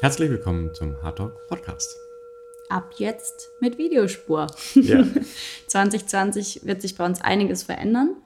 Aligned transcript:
Herzlich 0.00 0.30
willkommen 0.30 0.74
zum 0.74 0.94
Hard 1.02 1.18
Talk 1.18 1.46
Podcast. 1.48 1.94
Ab 2.68 2.92
jetzt 2.96 3.48
mit 3.60 3.78
Videospur. 3.78 4.46
Ja. 4.74 5.04
2020 5.68 6.64
wird 6.64 6.80
sich 6.82 6.96
bei 6.96 7.04
uns 7.04 7.20
einiges 7.20 7.62
verändern, 7.62 8.16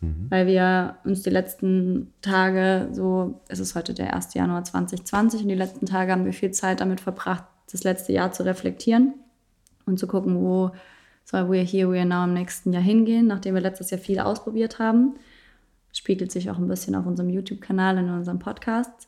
Mhm. 0.00 0.26
weil 0.30 0.46
wir 0.48 0.96
uns 1.04 1.22
die 1.22 1.30
letzten 1.30 2.12
Tage 2.22 2.88
so, 2.92 3.40
es 3.48 3.60
ist 3.60 3.76
heute 3.76 3.94
der 3.94 4.14
1. 4.14 4.34
Januar 4.34 4.64
2020 4.64 5.42
und 5.42 5.48
die 5.48 5.54
letzten 5.54 5.86
Tage 5.86 6.10
haben 6.10 6.24
wir 6.24 6.32
viel 6.32 6.50
Zeit 6.50 6.80
damit 6.80 7.00
verbracht, 7.00 7.44
das 7.70 7.84
letzte 7.84 8.12
Jahr 8.12 8.32
zu 8.32 8.44
reflektieren 8.44 9.14
und 9.86 10.00
zu 10.00 10.08
gucken, 10.08 10.40
wo 10.40 10.72
soll 11.24 11.42
We're 11.42 11.62
Here, 11.64 11.88
We're 11.88 12.04
Now 12.04 12.24
im 12.24 12.34
nächsten 12.34 12.72
Jahr 12.72 12.82
hingehen, 12.82 13.28
nachdem 13.28 13.54
wir 13.54 13.60
letztes 13.62 13.90
Jahr 13.90 14.00
viel 14.00 14.18
ausprobiert 14.18 14.80
haben. 14.80 15.14
Spiegelt 15.92 16.32
sich 16.32 16.50
auch 16.50 16.58
ein 16.58 16.66
bisschen 16.68 16.96
auf 16.96 17.06
unserem 17.06 17.28
YouTube-Kanal, 17.30 17.98
in 17.98 18.10
unserem 18.10 18.40
Podcast. 18.40 19.06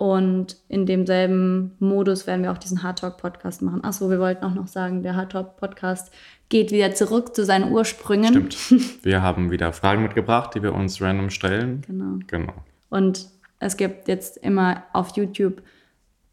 Und 0.00 0.56
in 0.68 0.86
demselben 0.86 1.72
Modus 1.78 2.26
werden 2.26 2.42
wir 2.42 2.52
auch 2.52 2.56
diesen 2.56 2.82
Hard 2.82 3.00
Talk 3.00 3.18
Podcast 3.18 3.60
machen. 3.60 3.84
Achso, 3.84 4.08
wir 4.08 4.18
wollten 4.18 4.42
auch 4.46 4.54
noch 4.54 4.66
sagen, 4.66 5.02
der 5.02 5.14
Hard 5.14 5.32
Talk 5.32 5.58
Podcast 5.58 6.10
geht 6.48 6.70
wieder 6.72 6.94
zurück 6.94 7.36
zu 7.36 7.44
seinen 7.44 7.70
Ursprüngen. 7.70 8.50
Stimmt. 8.50 9.04
Wir 9.04 9.20
haben 9.20 9.50
wieder 9.50 9.74
Fragen 9.74 10.02
mitgebracht, 10.02 10.54
die 10.54 10.62
wir 10.62 10.72
uns 10.72 11.02
random 11.02 11.28
stellen. 11.28 11.82
Genau. 11.86 12.18
Genau. 12.28 12.54
Und 12.88 13.28
es 13.58 13.76
gibt 13.76 14.08
jetzt 14.08 14.38
immer 14.38 14.84
auf 14.94 15.14
YouTube 15.18 15.60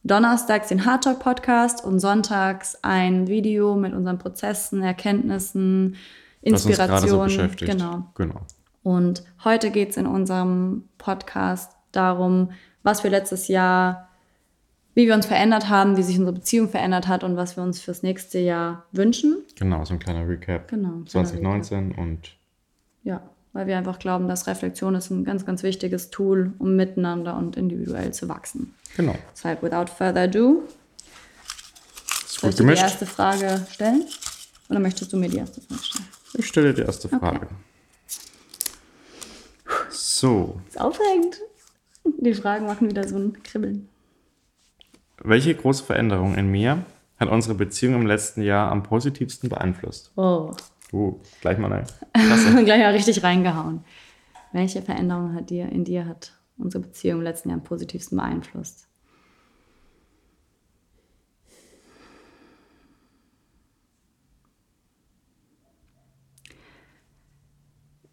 donnerstags 0.05 0.69
den 0.69 0.85
Hard 0.85 1.03
Talk 1.03 1.19
Podcast 1.19 1.83
und 1.83 1.99
sonntags 1.99 2.81
ein 2.83 3.27
Video 3.27 3.75
mit 3.75 3.93
unseren 3.93 4.17
Prozessen, 4.17 4.81
Erkenntnissen, 4.81 5.97
so 6.41 6.51
Inspirationen. 6.51 7.25
beschäftigt. 7.25 7.69
genau. 7.69 8.03
Genau. 8.15 8.39
Und 8.83 9.23
heute 9.43 9.71
geht 9.71 9.89
es 9.89 9.97
in 9.97 10.07
unserem 10.07 10.85
Podcast 10.97 11.73
darum, 11.91 12.51
was 12.87 13.03
wir 13.03 13.11
letztes 13.11 13.49
Jahr, 13.49 14.07
wie 14.95 15.07
wir 15.07 15.13
uns 15.13 15.25
verändert 15.25 15.67
haben, 15.67 15.97
wie 15.97 16.03
sich 16.03 16.17
unsere 16.17 16.31
Beziehung 16.31 16.69
verändert 16.69 17.09
hat 17.09 17.25
und 17.25 17.35
was 17.35 17.57
wir 17.57 17.63
uns 17.63 17.81
fürs 17.81 18.01
nächste 18.01 18.39
Jahr 18.39 18.85
wünschen. 18.93 19.43
Genau, 19.55 19.83
so 19.83 19.93
ein 19.93 19.99
kleiner 19.99 20.25
Recap. 20.25 20.69
Genau. 20.69 21.03
2019 21.05 21.91
und 21.91 22.37
Ja, 23.03 23.21
weil 23.51 23.67
wir 23.67 23.77
einfach 23.77 23.99
glauben, 23.99 24.29
dass 24.29 24.47
Reflexion 24.47 24.95
ist 24.95 25.09
ein 25.09 25.25
ganz, 25.25 25.45
ganz 25.45 25.63
wichtiges 25.63 26.11
Tool, 26.11 26.53
um 26.59 26.77
miteinander 26.77 27.35
und 27.35 27.57
individuell 27.57 28.13
zu 28.13 28.29
wachsen. 28.29 28.73
genau. 28.95 29.15
Deshalb, 29.35 29.61
without 29.61 29.91
further 29.91 30.21
ado, 30.21 30.63
soll 32.25 32.51
ich 32.51 32.55
dir 32.55 32.67
die 32.67 32.73
erste 32.73 33.05
Frage 33.05 33.67
stellen? 33.69 34.05
Oder 34.69 34.79
möchtest 34.79 35.11
du 35.11 35.17
mir 35.17 35.27
die 35.27 35.39
erste 35.39 35.59
Frage 35.59 35.83
stellen? 35.83 36.05
Ich 36.35 36.47
stelle 36.47 36.73
die 36.73 36.83
erste 36.83 37.09
Frage. 37.09 37.47
So, 39.89 40.61
Ist 40.69 40.79
aufregend. 40.79 41.37
Die 42.19 42.33
Fragen 42.33 42.65
machen 42.65 42.89
wieder 42.89 43.07
so 43.07 43.17
ein 43.17 43.41
Kribbeln. 43.43 43.89
welche 45.23 45.53
große 45.55 45.83
Veränderung 45.83 46.35
in 46.35 46.49
mir 46.49 46.85
hat 47.19 47.29
unsere 47.29 47.55
Beziehung 47.55 47.95
im 47.95 48.05
letzten 48.07 48.41
Jahr 48.41 48.71
am 48.71 48.83
positivsten 48.83 49.49
beeinflusst? 49.49 50.11
Oh, 50.15 50.53
Uh, 50.93 51.19
gleich 51.41 51.57
mal 51.57 51.71
eine. 51.73 51.85
gleich 52.63 52.79
mal 52.79 52.93
richtig 52.93 53.21
reingehauen. 53.21 53.83
Welche 54.53 54.81
Veränderung 54.81 55.33
hat 55.35 55.49
dir, 55.49 55.67
in 55.69 55.83
dir 55.83 56.05
hat 56.05 56.31
unsere 56.57 56.83
Beziehung 56.83 57.17
im 57.19 57.23
letzten 57.25 57.49
Jahr 57.49 57.57
am 57.57 57.63
positivsten 57.65 58.17
beeinflusst? 58.17 58.87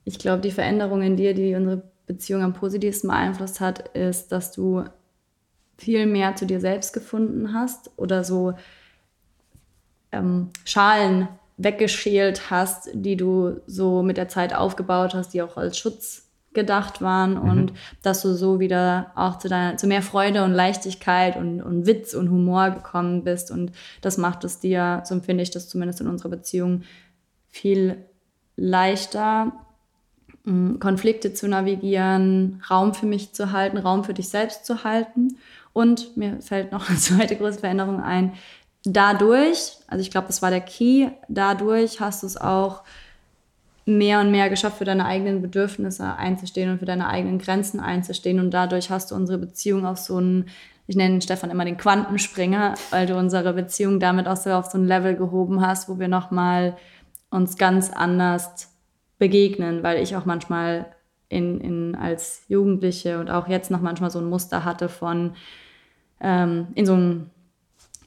Ich 0.04 0.18
glaube, 0.18 0.42
die 0.42 0.50
Veränderung 0.50 1.02
in 1.02 1.16
dir, 1.16 1.34
die 1.34 1.54
unsere 1.54 1.90
Beziehung 2.06 2.42
am 2.42 2.52
positivsten 2.52 3.08
beeinflusst 3.08 3.60
hat, 3.60 3.88
ist, 3.88 4.32
dass 4.32 4.52
du 4.52 4.84
viel 5.78 6.06
mehr 6.06 6.36
zu 6.36 6.46
dir 6.46 6.60
selbst 6.60 6.92
gefunden 6.92 7.52
hast 7.52 7.90
oder 7.96 8.24
so 8.24 8.54
ähm, 10.12 10.50
Schalen 10.64 11.28
weggeschält 11.56 12.50
hast, 12.50 12.90
die 12.92 13.16
du 13.16 13.60
so 13.66 14.02
mit 14.02 14.16
der 14.16 14.28
Zeit 14.28 14.54
aufgebaut 14.54 15.14
hast, 15.14 15.34
die 15.34 15.42
auch 15.42 15.56
als 15.56 15.78
Schutz 15.78 16.24
gedacht 16.52 17.02
waren 17.02 17.36
und 17.36 17.72
dass 18.02 18.22
du 18.22 18.32
so 18.32 18.60
wieder 18.60 19.10
auch 19.16 19.38
zu 19.38 19.48
deiner, 19.48 19.76
zu 19.76 19.88
mehr 19.88 20.02
Freude 20.02 20.44
und 20.44 20.52
Leichtigkeit 20.52 21.36
und, 21.36 21.60
und 21.60 21.86
Witz 21.86 22.14
und 22.14 22.30
Humor 22.30 22.70
gekommen 22.70 23.24
bist 23.24 23.50
und 23.50 23.72
das 24.00 24.18
macht 24.18 24.44
es 24.44 24.60
dir, 24.60 25.02
so 25.04 25.14
empfinde 25.14 25.42
ich 25.42 25.50
das 25.50 25.68
zumindest 25.68 26.00
in 26.00 26.06
unserer 26.06 26.28
Beziehung, 26.28 26.82
viel 27.48 28.04
leichter, 28.56 29.63
Konflikte 30.46 31.32
zu 31.32 31.48
navigieren, 31.48 32.62
Raum 32.68 32.92
für 32.92 33.06
mich 33.06 33.32
zu 33.32 33.52
halten, 33.52 33.78
Raum 33.78 34.04
für 34.04 34.12
dich 34.12 34.28
selbst 34.28 34.66
zu 34.66 34.84
halten. 34.84 35.38
Und 35.72 36.16
mir 36.16 36.40
fällt 36.42 36.70
noch 36.70 36.88
eine 36.88 36.98
zweite 36.98 37.36
große 37.36 37.60
Veränderung 37.60 38.02
ein. 38.02 38.34
Dadurch, 38.84 39.78
also 39.86 40.02
ich 40.02 40.10
glaube, 40.10 40.26
das 40.26 40.42
war 40.42 40.50
der 40.50 40.60
Key, 40.60 41.08
dadurch 41.28 42.00
hast 42.00 42.22
du 42.22 42.26
es 42.26 42.36
auch 42.36 42.82
mehr 43.86 44.20
und 44.20 44.30
mehr 44.30 44.50
geschafft, 44.50 44.78
für 44.78 44.84
deine 44.84 45.06
eigenen 45.06 45.40
Bedürfnisse 45.40 46.16
einzustehen 46.16 46.70
und 46.70 46.78
für 46.78 46.84
deine 46.84 47.08
eigenen 47.08 47.38
Grenzen 47.38 47.80
einzustehen. 47.80 48.38
Und 48.38 48.50
dadurch 48.50 48.90
hast 48.90 49.10
du 49.10 49.14
unsere 49.14 49.38
Beziehung 49.38 49.86
auf 49.86 49.96
so 49.96 50.18
einen, 50.18 50.46
ich 50.86 50.96
nenne 50.96 51.22
Stefan 51.22 51.50
immer 51.50 51.64
den 51.64 51.78
Quantenspringer, 51.78 52.74
weil 52.90 53.06
du 53.06 53.16
unsere 53.16 53.54
Beziehung 53.54 53.98
damit 53.98 54.28
auch 54.28 54.36
so 54.36 54.50
auf 54.50 54.66
so 54.66 54.76
ein 54.76 54.86
Level 54.86 55.16
gehoben 55.16 55.62
hast, 55.66 55.88
wo 55.88 55.98
wir 55.98 56.08
nochmal 56.08 56.76
uns 57.30 57.56
ganz 57.56 57.90
anders 57.90 58.73
begegnen, 59.18 59.82
weil 59.82 60.02
ich 60.02 60.16
auch 60.16 60.24
manchmal 60.24 60.86
in, 61.28 61.60
in, 61.60 61.94
als 61.94 62.44
Jugendliche 62.48 63.18
und 63.18 63.30
auch 63.30 63.48
jetzt 63.48 63.70
noch 63.70 63.80
manchmal 63.80 64.10
so 64.10 64.18
ein 64.18 64.28
Muster 64.28 64.64
hatte 64.64 64.88
von 64.88 65.34
ähm, 66.20 66.68
in 66.74 66.86
so 66.86 66.94
ein 66.94 67.30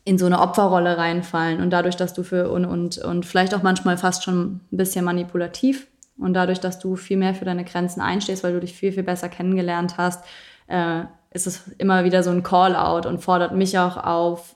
in 0.08 0.18
so 0.18 0.26
eine 0.26 0.40
Opferrolle 0.40 0.98
reinfallen 0.98 1.60
und 1.60 1.70
dadurch, 1.70 1.98
dass 1.98 2.14
du 2.14 2.24
für 2.24 2.50
und, 2.50 2.64
und, 2.64 2.98
und 2.98 3.26
vielleicht 3.26 3.54
auch 3.54 3.62
manchmal 3.62 3.98
fast 3.98 4.24
schon 4.24 4.62
ein 4.72 4.78
bisschen 4.78 5.04
manipulativ 5.04 5.86
und 6.18 6.34
dadurch, 6.34 6.62
dass 6.62 6.80
du 6.80 6.96
viel 6.96 7.18
mehr 7.18 7.36
für 7.36 7.44
deine 7.44 7.66
Grenzen 7.66 8.00
einstehst, 8.00 8.42
weil 8.42 8.54
du 8.54 8.62
dich 8.62 8.74
viel, 8.74 8.94
viel 8.94 9.04
besser 9.04 9.28
kennengelernt 9.28 9.98
hast, 9.98 10.24
äh, 10.68 11.02
ist 11.32 11.46
es 11.46 11.68
immer 11.78 12.06
wieder 12.06 12.24
so 12.24 12.32
ein 12.32 12.42
Call-out 12.42 13.06
und 13.06 13.20
fordert 13.20 13.54
mich 13.54 13.78
auch 13.80 13.98
auf, 13.98 14.56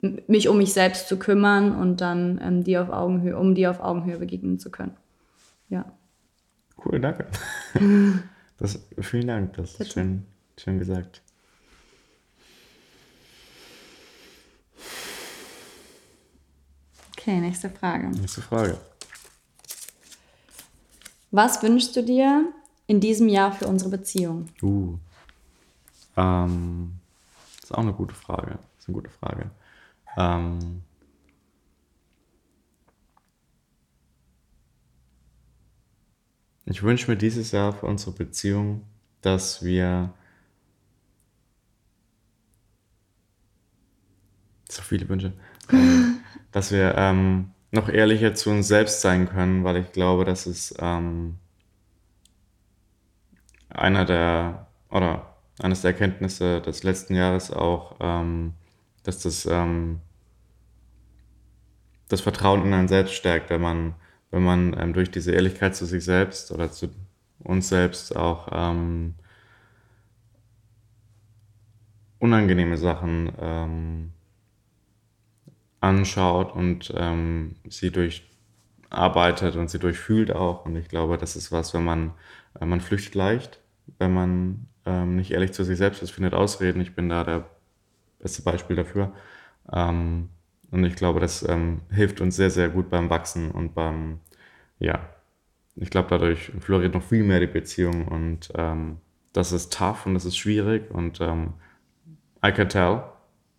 mich 0.00 0.48
um 0.48 0.58
mich 0.58 0.72
selbst 0.72 1.06
zu 1.06 1.16
kümmern 1.16 1.76
und 1.76 2.00
dann 2.00 2.40
ähm, 2.42 2.64
die 2.64 2.76
auf 2.76 2.90
Augenhöhe, 2.90 3.38
um 3.38 3.54
die 3.54 3.68
auf 3.68 3.78
Augenhöhe 3.78 4.18
begegnen 4.18 4.58
zu 4.58 4.68
können. 4.68 4.96
Ja. 5.68 5.84
Cool, 6.84 7.00
danke. 7.00 7.26
Das, 8.60 8.76
vielen 9.02 9.28
Dank, 9.28 9.52
das 9.52 9.76
ist 9.76 9.92
schön, 9.92 10.26
schön 10.56 10.80
gesagt. 10.80 11.22
Okay, 17.12 17.38
nächste 17.40 17.70
Frage. 17.70 18.08
Nächste 18.08 18.42
Frage. 18.42 18.78
Was 21.30 21.62
wünschst 21.62 21.94
du 21.94 22.02
dir 22.02 22.52
in 22.88 22.98
diesem 22.98 23.28
Jahr 23.28 23.52
für 23.52 23.68
unsere 23.68 23.90
Beziehung? 23.90 24.48
Uh. 24.60 24.98
Ähm, 26.16 26.98
das 27.56 27.64
ist 27.64 27.72
auch 27.72 27.82
eine 27.82 27.92
gute 27.92 28.14
Frage. 28.14 28.52
Das 28.52 28.80
ist 28.80 28.88
eine 28.88 28.94
gute 28.94 29.10
Frage. 29.10 29.50
Ähm, 30.16 30.82
ich 36.70 36.82
wünsche 36.82 37.10
mir 37.10 37.16
dieses 37.16 37.52
Jahr 37.52 37.72
für 37.72 37.86
unsere 37.86 38.12
Beziehung, 38.12 38.82
dass 39.22 39.64
wir 39.64 40.12
so 44.68 44.82
viele 44.82 45.08
Wünsche, 45.08 45.32
ähm, 45.72 46.20
dass 46.52 46.70
wir 46.70 46.94
ähm, 46.96 47.52
noch 47.70 47.88
ehrlicher 47.88 48.34
zu 48.34 48.50
uns 48.50 48.68
selbst 48.68 49.00
sein 49.00 49.28
können, 49.28 49.64
weil 49.64 49.78
ich 49.78 49.92
glaube, 49.92 50.24
dass 50.24 50.46
es 50.46 50.74
ähm, 50.78 51.36
einer 53.70 54.04
der 54.04 54.68
oder 54.90 55.36
eines 55.60 55.82
der 55.82 55.92
Erkenntnisse 55.92 56.60
des 56.60 56.82
letzten 56.82 57.14
Jahres 57.14 57.50
auch, 57.50 57.96
ähm, 58.00 58.54
dass 59.04 59.20
das 59.22 59.46
ähm, 59.46 60.00
das 62.08 62.20
Vertrauen 62.20 62.64
in 62.64 62.72
einen 62.72 62.88
selbst 62.88 63.14
stärkt, 63.14 63.50
wenn 63.50 63.60
man 63.60 63.94
wenn 64.30 64.42
man 64.42 64.76
ähm, 64.78 64.92
durch 64.92 65.10
diese 65.10 65.32
Ehrlichkeit 65.32 65.74
zu 65.76 65.86
sich 65.86 66.04
selbst 66.04 66.52
oder 66.52 66.70
zu 66.70 66.88
uns 67.38 67.68
selbst 67.68 68.16
auch 68.16 68.48
ähm, 68.52 69.14
unangenehme 72.18 72.76
Sachen 72.76 73.32
ähm, 73.40 74.12
anschaut 75.80 76.54
und 76.54 76.92
ähm, 76.96 77.56
sie 77.68 77.90
durcharbeitet 77.90 79.56
und 79.56 79.70
sie 79.70 79.78
durchfühlt 79.78 80.32
auch. 80.32 80.64
Und 80.66 80.76
ich 80.76 80.88
glaube, 80.88 81.18
das 81.18 81.36
ist 81.36 81.52
was, 81.52 81.74
wenn 81.74 81.84
man, 81.84 82.12
äh, 82.60 82.66
man 82.66 82.80
flüchtet 82.80 83.14
leicht, 83.14 83.60
wenn 83.98 84.12
man 84.12 84.66
ähm, 84.84 85.16
nicht 85.16 85.30
ehrlich 85.30 85.52
zu 85.52 85.64
sich 85.64 85.78
selbst 85.78 86.02
ist, 86.02 86.10
findet 86.10 86.34
Ausreden. 86.34 86.80
Ich 86.80 86.94
bin 86.94 87.08
da 87.08 87.24
der 87.24 87.48
beste 88.18 88.42
Beispiel 88.42 88.76
dafür. 88.76 89.12
Ähm, 89.72 90.30
und 90.70 90.84
ich 90.84 90.96
glaube, 90.96 91.20
das 91.20 91.46
ähm, 91.48 91.80
hilft 91.90 92.20
uns 92.20 92.36
sehr, 92.36 92.50
sehr 92.50 92.68
gut 92.68 92.90
beim 92.90 93.10
Wachsen 93.10 93.50
und 93.50 93.74
beim, 93.74 94.20
ja, 94.78 95.00
ich 95.76 95.90
glaube, 95.90 96.08
dadurch 96.10 96.52
floriert 96.60 96.94
noch 96.94 97.02
viel 97.02 97.22
mehr 97.22 97.40
die 97.40 97.46
Beziehung 97.46 98.06
und 98.08 98.50
ähm, 98.56 98.98
das 99.32 99.52
ist 99.52 99.72
tough 99.72 100.06
und 100.06 100.14
das 100.14 100.24
ist 100.24 100.36
schwierig 100.36 100.90
und 100.90 101.20
ähm, 101.20 101.54
I 102.44 102.52
can 102.52 102.68
tell. 102.68 103.02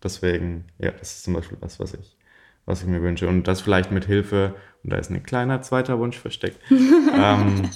deswegen, 0.02 0.64
ja, 0.78 0.90
das 0.92 1.16
ist 1.16 1.24
zum 1.24 1.34
Beispiel 1.34 1.58
was, 1.60 1.80
was 1.80 1.94
ich, 1.94 2.16
was 2.64 2.82
ich 2.82 2.88
mir 2.88 3.02
wünsche. 3.02 3.28
Und 3.28 3.44
das 3.44 3.60
vielleicht 3.60 3.90
mit 3.90 4.04
Hilfe, 4.06 4.54
und 4.82 4.92
da 4.92 4.96
ist 4.96 5.10
ein 5.10 5.22
kleiner 5.22 5.62
zweiter 5.62 5.98
Wunsch 5.98 6.18
versteckt, 6.18 6.58
ähm, 6.70 7.70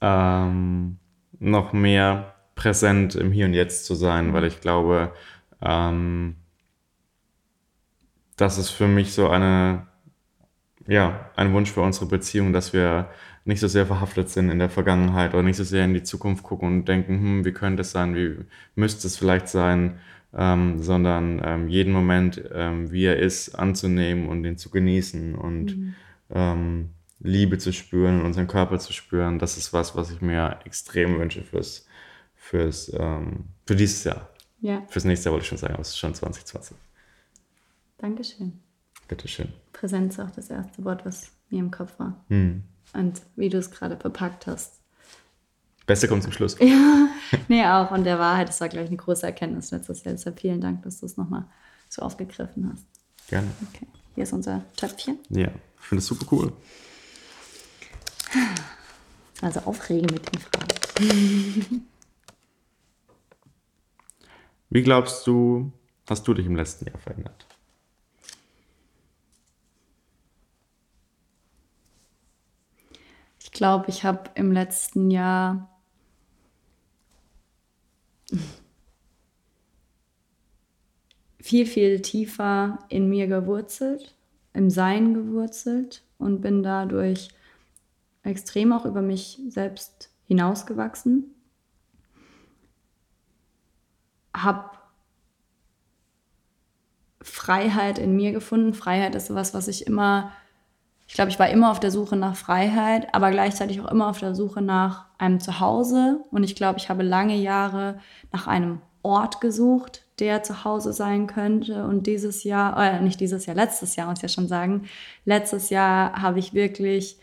ähm, 0.00 0.98
noch 1.38 1.72
mehr 1.72 2.34
präsent 2.54 3.14
im 3.14 3.32
Hier 3.32 3.46
und 3.46 3.54
Jetzt 3.54 3.86
zu 3.86 3.94
sein, 3.94 4.32
weil 4.32 4.44
ich 4.44 4.60
glaube, 4.60 5.12
ähm, 5.62 6.36
das 8.40 8.58
ist 8.58 8.70
für 8.70 8.88
mich 8.88 9.12
so 9.12 9.28
eine, 9.28 9.86
ja, 10.86 11.30
ein 11.36 11.52
Wunsch 11.52 11.70
für 11.70 11.82
unsere 11.82 12.06
Beziehung, 12.06 12.52
dass 12.52 12.72
wir 12.72 13.10
nicht 13.44 13.60
so 13.60 13.68
sehr 13.68 13.86
verhaftet 13.86 14.28
sind 14.30 14.50
in 14.50 14.58
der 14.58 14.70
Vergangenheit 14.70 15.34
oder 15.34 15.42
nicht 15.42 15.56
so 15.56 15.64
sehr 15.64 15.84
in 15.84 15.94
die 15.94 16.02
Zukunft 16.02 16.42
gucken 16.42 16.68
und 16.68 16.88
denken, 16.88 17.18
hm, 17.18 17.44
wie 17.44 17.52
könnte 17.52 17.82
es 17.82 17.90
sein, 17.90 18.14
wie 18.14 18.36
müsste 18.74 19.06
es 19.06 19.16
vielleicht 19.16 19.48
sein, 19.48 19.98
ähm, 20.34 20.82
sondern 20.82 21.40
ähm, 21.44 21.68
jeden 21.68 21.92
Moment, 21.92 22.42
ähm, 22.52 22.90
wie 22.92 23.04
er 23.04 23.18
ist, 23.18 23.54
anzunehmen 23.54 24.28
und 24.28 24.44
ihn 24.44 24.56
zu 24.56 24.70
genießen 24.70 25.34
und 25.34 25.76
mhm. 25.76 25.94
Ähm, 26.32 26.90
Liebe 27.18 27.58
zu 27.58 27.72
spüren 27.72 28.20
und 28.20 28.26
unseren 28.26 28.46
Körper 28.46 28.78
zu 28.78 28.92
spüren. 28.92 29.40
Das 29.40 29.56
ist 29.56 29.72
was, 29.72 29.96
was 29.96 30.12
ich 30.12 30.20
mir 30.20 30.60
extrem 30.64 31.18
wünsche 31.18 31.42
fürs, 31.42 31.88
fürs, 32.36 32.92
ähm, 32.96 33.46
für 33.66 33.74
dieses 33.74 34.04
Jahr. 34.04 34.28
Ja. 34.60 34.82
Fürs 34.88 35.04
nächste 35.04 35.26
Jahr 35.26 35.32
wollte 35.32 35.42
ich 35.42 35.48
schon 35.48 35.58
sagen, 35.58 35.74
aber 35.74 35.82
es 35.82 35.88
ist 35.88 35.98
schon 35.98 36.14
2020. 36.14 36.76
Dankeschön. 38.00 38.58
Bitteschön. 39.08 39.52
Präsenz 39.72 40.14
ist 40.14 40.20
auch 40.20 40.30
das 40.30 40.48
erste 40.48 40.82
Wort, 40.84 41.04
was 41.04 41.32
mir 41.50 41.58
im 41.58 41.70
Kopf 41.70 41.98
war. 41.98 42.24
Hm. 42.28 42.62
Und 42.94 43.20
wie 43.36 43.50
du 43.50 43.58
es 43.58 43.70
gerade 43.70 43.96
verpackt 43.98 44.46
hast. 44.46 44.80
Beste 45.86 46.08
kommt 46.08 46.22
zum 46.22 46.32
Schluss. 46.32 46.56
Ja, 46.60 47.08
nee, 47.48 47.64
auch. 47.64 47.90
Und 47.90 48.04
der 48.04 48.18
Wahrheit, 48.18 48.48
das 48.48 48.60
war, 48.60 48.68
glaube 48.68 48.84
ich, 48.84 48.90
eine 48.90 48.96
große 48.96 49.26
Erkenntnis 49.26 49.70
letztes 49.70 50.02
Jahr. 50.02 50.14
Deshalb 50.14 50.40
vielen 50.40 50.60
Dank, 50.60 50.82
dass 50.82 51.00
du 51.00 51.06
es 51.06 51.16
nochmal 51.16 51.44
so 51.88 52.02
aufgegriffen 52.02 52.70
hast. 52.72 52.86
Gerne. 53.28 53.48
Okay, 53.68 53.86
hier 54.14 54.24
ist 54.24 54.32
unser 54.32 54.64
Töpfchen. 54.76 55.18
Ja, 55.28 55.48
ich 55.48 55.86
finde 55.86 56.00
es 56.00 56.06
super 56.06 56.26
cool. 56.32 56.52
Also 59.42 59.60
aufregen 59.60 60.08
mit 60.12 60.32
den 60.32 60.40
Fragen. 60.40 61.86
Wie 64.70 64.82
glaubst 64.82 65.26
du, 65.26 65.72
hast 66.08 66.26
du 66.26 66.34
dich 66.34 66.46
im 66.46 66.56
letzten 66.56 66.86
Jahr 66.86 66.98
verändert? 66.98 67.46
Glaube, 73.60 73.90
ich 73.90 74.04
habe 74.04 74.30
im 74.36 74.52
letzten 74.52 75.10
Jahr 75.10 75.68
viel, 81.38 81.66
viel 81.66 82.00
tiefer 82.00 82.78
in 82.88 83.10
mir 83.10 83.26
gewurzelt, 83.26 84.16
im 84.54 84.70
Sein 84.70 85.12
gewurzelt 85.12 86.02
und 86.16 86.40
bin 86.40 86.62
dadurch 86.62 87.28
extrem 88.22 88.72
auch 88.72 88.86
über 88.86 89.02
mich 89.02 89.38
selbst 89.50 90.10
hinausgewachsen. 90.24 91.34
Habe 94.34 94.70
Freiheit 97.20 97.98
in 97.98 98.16
mir 98.16 98.32
gefunden. 98.32 98.72
Freiheit 98.72 99.14
ist 99.14 99.26
sowas, 99.26 99.52
was 99.52 99.68
ich 99.68 99.86
immer 99.86 100.32
ich 101.10 101.14
glaube, 101.14 101.32
ich 101.32 101.40
war 101.40 101.50
immer 101.50 101.72
auf 101.72 101.80
der 101.80 101.90
Suche 101.90 102.14
nach 102.14 102.36
Freiheit, 102.36 103.12
aber 103.12 103.32
gleichzeitig 103.32 103.80
auch 103.80 103.90
immer 103.90 104.08
auf 104.08 104.20
der 104.20 104.36
Suche 104.36 104.62
nach 104.62 105.06
einem 105.18 105.40
Zuhause. 105.40 106.20
Und 106.30 106.44
ich 106.44 106.54
glaube, 106.54 106.78
ich 106.78 106.88
habe 106.88 107.02
lange 107.02 107.34
Jahre 107.34 107.98
nach 108.30 108.46
einem 108.46 108.80
Ort 109.02 109.40
gesucht, 109.40 110.04
der 110.20 110.44
zu 110.44 110.62
Hause 110.62 110.92
sein 110.92 111.26
könnte. 111.26 111.84
Und 111.84 112.06
dieses 112.06 112.44
Jahr, 112.44 112.78
äh, 112.78 113.02
nicht 113.02 113.18
dieses 113.18 113.44
Jahr, 113.46 113.56
letztes 113.56 113.96
Jahr, 113.96 114.06
muss 114.06 114.20
ich 114.20 114.22
ja 114.22 114.28
schon 114.28 114.46
sagen, 114.46 114.84
letztes 115.24 115.68
Jahr 115.68 116.12
habe 116.22 116.38
ich 116.38 116.54
wirklich 116.54 117.18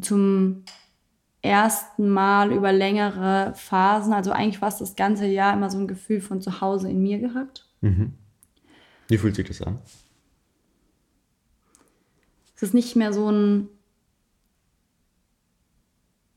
zum 0.00 0.64
ersten 1.42 2.08
Mal 2.08 2.50
über 2.50 2.72
längere 2.72 3.52
Phasen, 3.54 4.14
also 4.14 4.32
eigentlich 4.32 4.58
fast 4.58 4.80
das 4.80 4.96
ganze 4.96 5.26
Jahr, 5.26 5.52
immer 5.52 5.68
so 5.68 5.76
ein 5.76 5.86
Gefühl 5.86 6.22
von 6.22 6.40
zu 6.40 6.62
Hause 6.62 6.88
in 6.88 7.02
mir 7.02 7.18
gehabt. 7.18 7.68
Mhm. 7.82 8.14
Wie 9.08 9.18
fühlt 9.18 9.36
sich 9.36 9.48
das 9.48 9.60
an? 9.60 9.80
Es 12.62 12.68
ist 12.68 12.74
nicht 12.74 12.94
mehr 12.94 13.12
so 13.12 13.28
ein 13.28 13.68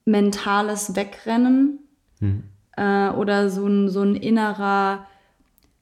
mentales 0.06 0.96
Wegrennen 0.96 1.78
mhm. 2.20 2.46
äh, 2.76 3.10
oder 3.10 3.52
so 3.52 3.68
ein, 3.68 3.90
so 3.90 4.02
ein 4.02 4.16
innerer 4.16 5.06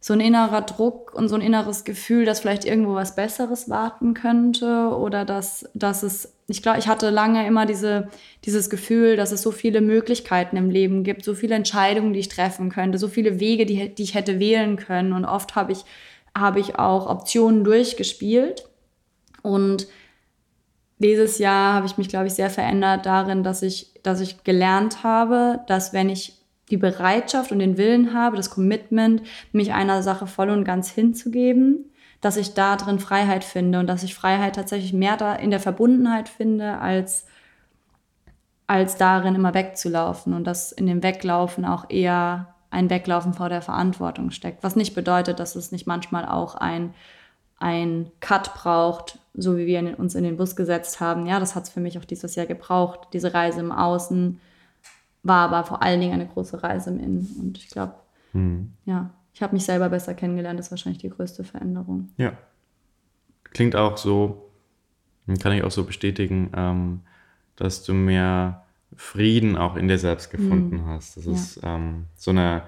so 0.02 0.12
ein 0.12 0.20
innerer 0.20 0.60
Druck 0.60 1.14
und 1.16 1.30
so 1.30 1.36
ein 1.36 1.42
inneres 1.42 1.86
Gefühl, 1.86 2.26
dass 2.26 2.42
vielleicht 2.42 2.66
irgendwo 2.66 2.94
was 2.94 3.16
Besseres 3.16 3.70
warten 3.70 4.14
könnte 4.14 4.90
oder 4.90 5.24
dass, 5.24 5.64
dass 5.76 6.04
es, 6.04 6.34
ich 6.50 6.62
glaube, 6.62 6.78
ich 6.80 6.90
hatte 6.90 7.10
lange 7.10 7.48
immer 7.48 7.66
diese, 7.66 8.10
dieses 8.44 8.70
Gefühl, 8.70 9.16
dass 9.16 9.32
es 9.32 9.42
so 9.42 9.52
viele 9.52 9.80
Möglichkeiten 9.80 10.58
im 10.58 10.70
Leben 10.70 11.06
gibt, 11.06 11.24
so 11.24 11.36
viele 11.36 11.56
Entscheidungen, 11.56 12.12
die 12.12 12.20
ich 12.20 12.28
treffen 12.28 12.70
könnte, 12.70 12.98
so 12.98 13.08
viele 13.08 13.40
Wege, 13.40 13.66
die, 13.66 13.96
die 13.96 14.04
ich 14.04 14.14
hätte 14.14 14.42
wählen 14.42 14.76
können 14.76 15.14
und 15.14 15.24
oft 15.24 15.56
habe 15.56 15.72
ich, 15.72 15.86
habe 16.38 16.60
ich 16.60 16.78
auch 16.78 17.08
Optionen 17.08 17.64
durchgespielt 17.64 18.68
und 19.42 19.88
dieses 21.04 21.38
Jahr 21.38 21.74
habe 21.74 21.86
ich 21.86 21.98
mich, 21.98 22.08
glaube 22.08 22.28
ich, 22.28 22.34
sehr 22.34 22.50
verändert 22.50 23.06
darin, 23.06 23.44
dass 23.44 23.62
ich, 23.62 23.94
dass 24.02 24.22
ich 24.22 24.44
gelernt 24.44 25.04
habe, 25.04 25.60
dass 25.68 25.94
wenn 25.94 26.10
ich 26.10 26.42
die 26.70 26.78
Bereitschaft 26.78 27.52
und 27.52 27.60
den 27.60 27.78
Willen 27.78 28.14
habe, 28.14 28.38
das 28.38 28.50
Commitment, 28.50 29.22
mich 29.52 29.74
einer 29.74 30.02
Sache 30.02 30.26
voll 30.26 30.50
und 30.50 30.64
ganz 30.64 30.90
hinzugeben, 30.90 31.92
dass 32.22 32.38
ich 32.38 32.54
da 32.54 32.78
drin 32.78 33.00
Freiheit 33.00 33.44
finde 33.44 33.80
und 33.80 33.88
dass 33.88 34.02
ich 34.02 34.16
Freiheit 34.16 34.56
tatsächlich 34.56 34.94
mehr 34.94 35.18
da 35.18 35.36
in 35.36 35.52
der 35.52 35.60
Verbundenheit 35.60 36.30
finde, 36.30 36.80
als, 36.80 37.26
als 38.66 38.96
darin 38.96 39.36
immer 39.36 39.54
wegzulaufen 39.54 40.34
und 40.34 40.46
dass 40.46 40.72
in 40.72 40.88
dem 40.88 41.04
Weglaufen 41.04 41.66
auch 41.66 41.90
eher 41.90 42.56
ein 42.72 42.90
Weglaufen 42.90 43.34
vor 43.34 43.50
der 43.50 43.62
Verantwortung 43.62 44.32
steckt. 44.32 44.64
Was 44.64 44.78
nicht 44.78 44.96
bedeutet, 44.96 45.40
dass 45.40 45.56
es 45.56 45.72
nicht 45.74 45.86
manchmal 45.86 46.26
auch 46.26 46.56
ein 46.56 46.94
ein 47.64 48.12
Cut 48.20 48.54
braucht, 48.54 49.20
so 49.34 49.58
wie 49.58 49.66
wir 49.66 50.00
uns 50.00 50.16
in 50.16 50.24
den 50.24 50.38
Bus 50.38 50.56
gesetzt 50.56 51.00
haben. 51.00 51.26
Ja, 51.26 51.40
das 51.40 51.56
hat 51.56 51.64
es 51.64 51.70
für 51.70 51.80
mich 51.80 51.98
auch 51.98 52.06
dieses 52.06 52.36
Jahr 52.36 52.46
gebraucht. 52.46 53.08
Diese 53.14 53.34
Reise 53.34 53.60
im 53.60 53.72
Außen 53.72 54.40
war 55.24 55.50
aber 55.50 55.66
vor 55.66 55.82
allen 55.82 56.00
Dingen 56.00 56.14
eine 56.14 56.28
große 56.28 56.62
Reise 56.62 56.92
im 56.92 57.00
Innen. 57.00 57.36
Und 57.40 57.58
ich 57.58 57.70
glaube, 57.70 57.96
hm. 58.34 58.74
ja, 58.86 59.10
ich 59.34 59.42
habe 59.42 59.54
mich 59.54 59.66
selber 59.66 59.90
besser 59.90 60.14
kennengelernt. 60.14 60.60
Das 60.60 60.68
ist 60.68 60.72
wahrscheinlich 60.72 61.02
die 61.02 61.10
größte 61.10 61.44
Veränderung. 61.44 62.10
Ja. 62.18 62.34
Klingt 63.52 63.76
auch 63.76 63.98
so, 63.98 64.50
kann 65.42 65.54
ich 65.54 65.64
auch 65.64 65.72
so 65.72 65.84
bestätigen, 65.84 66.52
ähm, 66.56 67.02
dass 67.56 67.84
du 67.84 67.94
mehr 67.94 68.64
Frieden 68.96 69.58
auch 69.58 69.76
in 69.76 69.88
dir 69.88 69.98
selbst 69.98 70.30
gefunden 70.30 70.80
hm. 70.80 70.86
hast. 70.88 71.18
Das 71.18 71.26
ja. 71.26 71.32
ist 71.32 71.60
ähm, 71.64 72.06
so 72.16 72.32
eine 72.32 72.64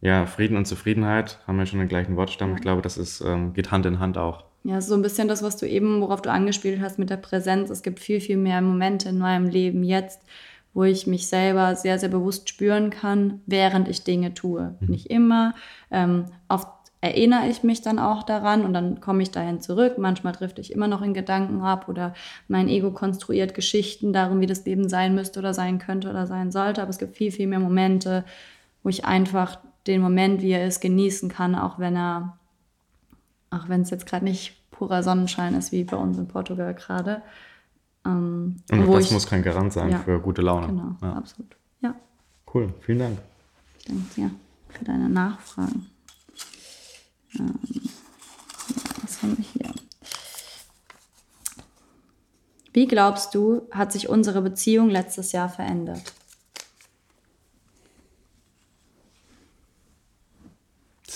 ja, 0.00 0.24
Frieden 0.24 0.56
und 0.56 0.64
Zufriedenheit 0.64 1.38
haben 1.46 1.58
ja 1.58 1.66
schon 1.66 1.78
den 1.78 1.88
gleichen 1.88 2.16
Wortstamm. 2.16 2.50
Ja. 2.50 2.56
Ich 2.56 2.62
glaube, 2.62 2.80
das 2.80 2.96
ist, 2.96 3.20
ähm, 3.20 3.52
geht 3.52 3.70
Hand 3.70 3.84
in 3.84 3.98
Hand 3.98 4.16
auch. 4.16 4.44
Ja, 4.62 4.80
so 4.80 4.94
ein 4.94 5.02
bisschen 5.02 5.28
das, 5.28 5.42
was 5.42 5.56
du 5.56 5.66
eben, 5.66 6.00
worauf 6.00 6.20
du 6.20 6.30
angespielt 6.30 6.80
hast 6.80 6.98
mit 6.98 7.10
der 7.10 7.16
Präsenz. 7.16 7.70
Es 7.70 7.82
gibt 7.82 7.98
viel, 7.98 8.20
viel 8.20 8.36
mehr 8.36 8.60
Momente 8.60 9.08
in 9.08 9.18
meinem 9.18 9.48
Leben 9.48 9.82
jetzt, 9.82 10.20
wo 10.74 10.84
ich 10.84 11.06
mich 11.06 11.28
selber 11.28 11.74
sehr, 11.76 11.98
sehr 11.98 12.10
bewusst 12.10 12.48
spüren 12.48 12.90
kann, 12.90 13.40
während 13.46 13.88
ich 13.88 14.04
Dinge 14.04 14.34
tue. 14.34 14.76
Mhm. 14.80 14.88
Nicht 14.88 15.06
immer. 15.10 15.54
Ähm, 15.90 16.26
oft 16.48 16.68
erinnere 17.00 17.48
ich 17.48 17.62
mich 17.62 17.80
dann 17.80 17.98
auch 17.98 18.22
daran 18.22 18.64
und 18.64 18.74
dann 18.74 19.00
komme 19.00 19.22
ich 19.22 19.30
dahin 19.30 19.60
zurück. 19.60 19.96
Manchmal 19.96 20.34
trifft 20.34 20.58
ich 20.58 20.72
immer 20.72 20.86
noch 20.86 21.00
in 21.00 21.14
Gedanken 21.14 21.62
ab 21.62 21.88
oder 21.88 22.12
mein 22.46 22.68
Ego 22.68 22.90
konstruiert 22.90 23.54
Geschichten 23.54 24.12
darum, 24.12 24.40
wie 24.40 24.46
das 24.46 24.66
Leben 24.66 24.88
sein 24.88 25.14
müsste 25.14 25.38
oder 25.38 25.54
sein 25.54 25.78
könnte 25.78 26.10
oder 26.10 26.26
sein 26.26 26.52
sollte. 26.52 26.82
Aber 26.82 26.90
es 26.90 26.98
gibt 26.98 27.16
viel, 27.16 27.32
viel 27.32 27.46
mehr 27.46 27.58
Momente, 27.58 28.24
wo 28.82 28.90
ich 28.90 29.06
einfach 29.06 29.58
den 29.86 30.02
Moment, 30.02 30.42
wie 30.42 30.50
er 30.50 30.66
ist, 30.66 30.80
genießen 30.80 31.30
kann, 31.30 31.54
auch 31.54 31.78
wenn 31.78 31.96
er, 31.96 32.38
auch 33.50 33.68
wenn 33.68 33.82
es 33.82 33.90
jetzt 33.90 34.06
gerade 34.06 34.24
nicht 34.24 34.56
purer 34.70 35.02
Sonnenschein 35.02 35.54
ist, 35.54 35.72
wie 35.72 35.84
bei 35.84 35.96
uns 35.96 36.18
in 36.18 36.28
Portugal 36.28 36.74
gerade. 36.74 37.22
Ähm, 38.06 38.56
Und 38.70 38.92
das 38.92 39.06
ich, 39.06 39.12
muss 39.12 39.26
kein 39.26 39.42
Garant 39.42 39.72
sein 39.72 39.90
ja, 39.90 39.98
für 39.98 40.20
gute 40.20 40.42
Laune. 40.42 40.68
Genau, 40.68 40.96
ja. 41.02 41.12
absolut. 41.14 41.56
Ja. 41.80 41.94
Cool, 42.52 42.72
vielen 42.80 42.98
Dank. 43.00 43.18
Ich 43.78 43.84
danke 43.84 44.14
dir 44.14 44.30
für 44.68 44.84
deine 44.84 45.08
Nachfragen. 45.08 45.86
Ähm, 47.38 47.58
was 49.02 49.22
haben 49.22 49.36
wir 49.36 49.44
hier? 49.44 49.74
Wie 52.72 52.86
glaubst 52.86 53.34
du, 53.34 53.62
hat 53.72 53.92
sich 53.92 54.08
unsere 54.08 54.42
Beziehung 54.42 54.90
letztes 54.90 55.32
Jahr 55.32 55.48
verändert? 55.48 56.12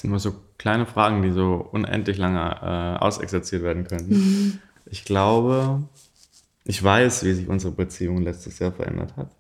Sind 0.05 0.11
immer 0.11 0.21
so 0.21 0.35
kleine 0.59 0.85
Fragen, 0.85 1.23
die 1.23 1.31
so 1.31 1.67
unendlich 1.73 2.19
lange 2.19 2.39
äh, 2.39 3.03
ausexerziert 3.03 3.63
werden 3.63 3.85
können. 3.85 4.09
Mhm. 4.09 4.59
Ich 4.85 5.07
glaube, 5.07 5.83
ich 6.65 6.83
weiß, 6.83 7.25
wie 7.25 7.33
sich 7.33 7.49
unsere 7.49 7.73
Beziehung 7.73 8.21
letztes 8.21 8.59
Jahr 8.59 8.71
verändert 8.71 9.17
hat. 9.17 9.31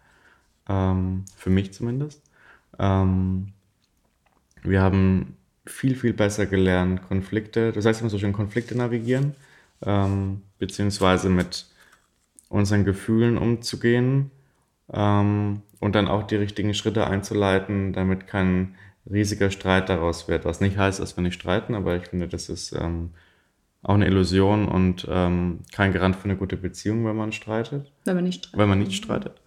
Ähm, 0.66 1.26
für 1.36 1.50
mich 1.50 1.74
zumindest. 1.74 2.22
Ähm, 2.78 3.48
wir 4.62 4.80
haben 4.80 5.36
viel, 5.66 5.96
viel 5.96 6.14
besser 6.14 6.46
gelernt, 6.46 7.06
Konflikte, 7.06 7.70
das 7.72 7.84
heißt 7.84 8.00
immer 8.00 8.08
so 8.08 8.18
schön, 8.18 8.32
Konflikte 8.32 8.74
navigieren, 8.74 9.34
ähm, 9.84 10.40
beziehungsweise 10.58 11.28
mit 11.28 11.66
unseren 12.48 12.86
Gefühlen 12.86 13.36
umzugehen 13.36 14.30
ähm, 14.90 15.60
und 15.80 15.94
dann 15.94 16.08
auch 16.08 16.22
die 16.22 16.36
richtigen 16.36 16.72
Schritte 16.72 17.06
einzuleiten, 17.06 17.92
damit 17.92 18.26
kein 18.26 18.76
riesiger 19.10 19.50
Streit 19.50 19.88
daraus 19.88 20.28
wird. 20.28 20.44
Was 20.44 20.60
nicht 20.60 20.76
heißt, 20.76 21.00
dass 21.00 21.16
wir 21.16 21.22
nicht 21.22 21.34
streiten, 21.34 21.74
aber 21.74 21.96
ich 21.96 22.08
finde, 22.08 22.28
das 22.28 22.48
ist 22.48 22.72
ähm, 22.72 23.10
auch 23.82 23.94
eine 23.94 24.06
Illusion 24.06 24.66
und 24.66 25.06
ähm, 25.10 25.60
kein 25.72 25.92
Garant 25.92 26.16
für 26.16 26.24
eine 26.24 26.36
gute 26.36 26.56
Beziehung, 26.56 27.04
wenn 27.04 27.16
man 27.16 27.32
streitet. 27.32 27.92
Wenn 28.04 28.16
man 28.16 28.24
nicht 28.24 28.44
streitet. 28.44 28.58
Wenn 28.58 28.68
man 28.68 28.78
nicht 28.78 28.94
streitet. 28.94 29.40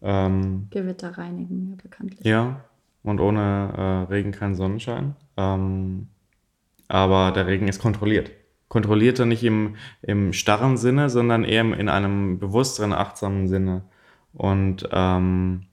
Ähm, 0.00 0.68
Gewitter 0.70 1.16
reinigen, 1.16 1.70
ja, 1.70 1.76
bekanntlich. 1.80 2.26
ja, 2.26 2.64
und 3.02 3.20
ohne 3.20 4.06
äh, 4.08 4.12
Regen 4.12 4.32
kein 4.32 4.54
Sonnenschein. 4.54 5.14
Ähm, 5.36 6.08
aber 6.88 7.32
der 7.32 7.46
Regen 7.46 7.68
ist 7.68 7.80
kontrolliert. 7.80 8.30
Kontrollierter 8.68 9.26
nicht 9.26 9.44
im, 9.44 9.76
im 10.00 10.32
starren 10.32 10.78
Sinne, 10.78 11.10
sondern 11.10 11.44
eher 11.44 11.60
in 11.60 11.88
einem 11.90 12.38
bewussteren, 12.38 12.92
achtsamen 12.94 13.46
Sinne. 13.46 13.82
Und 14.32 14.88
ähm, 14.90 15.66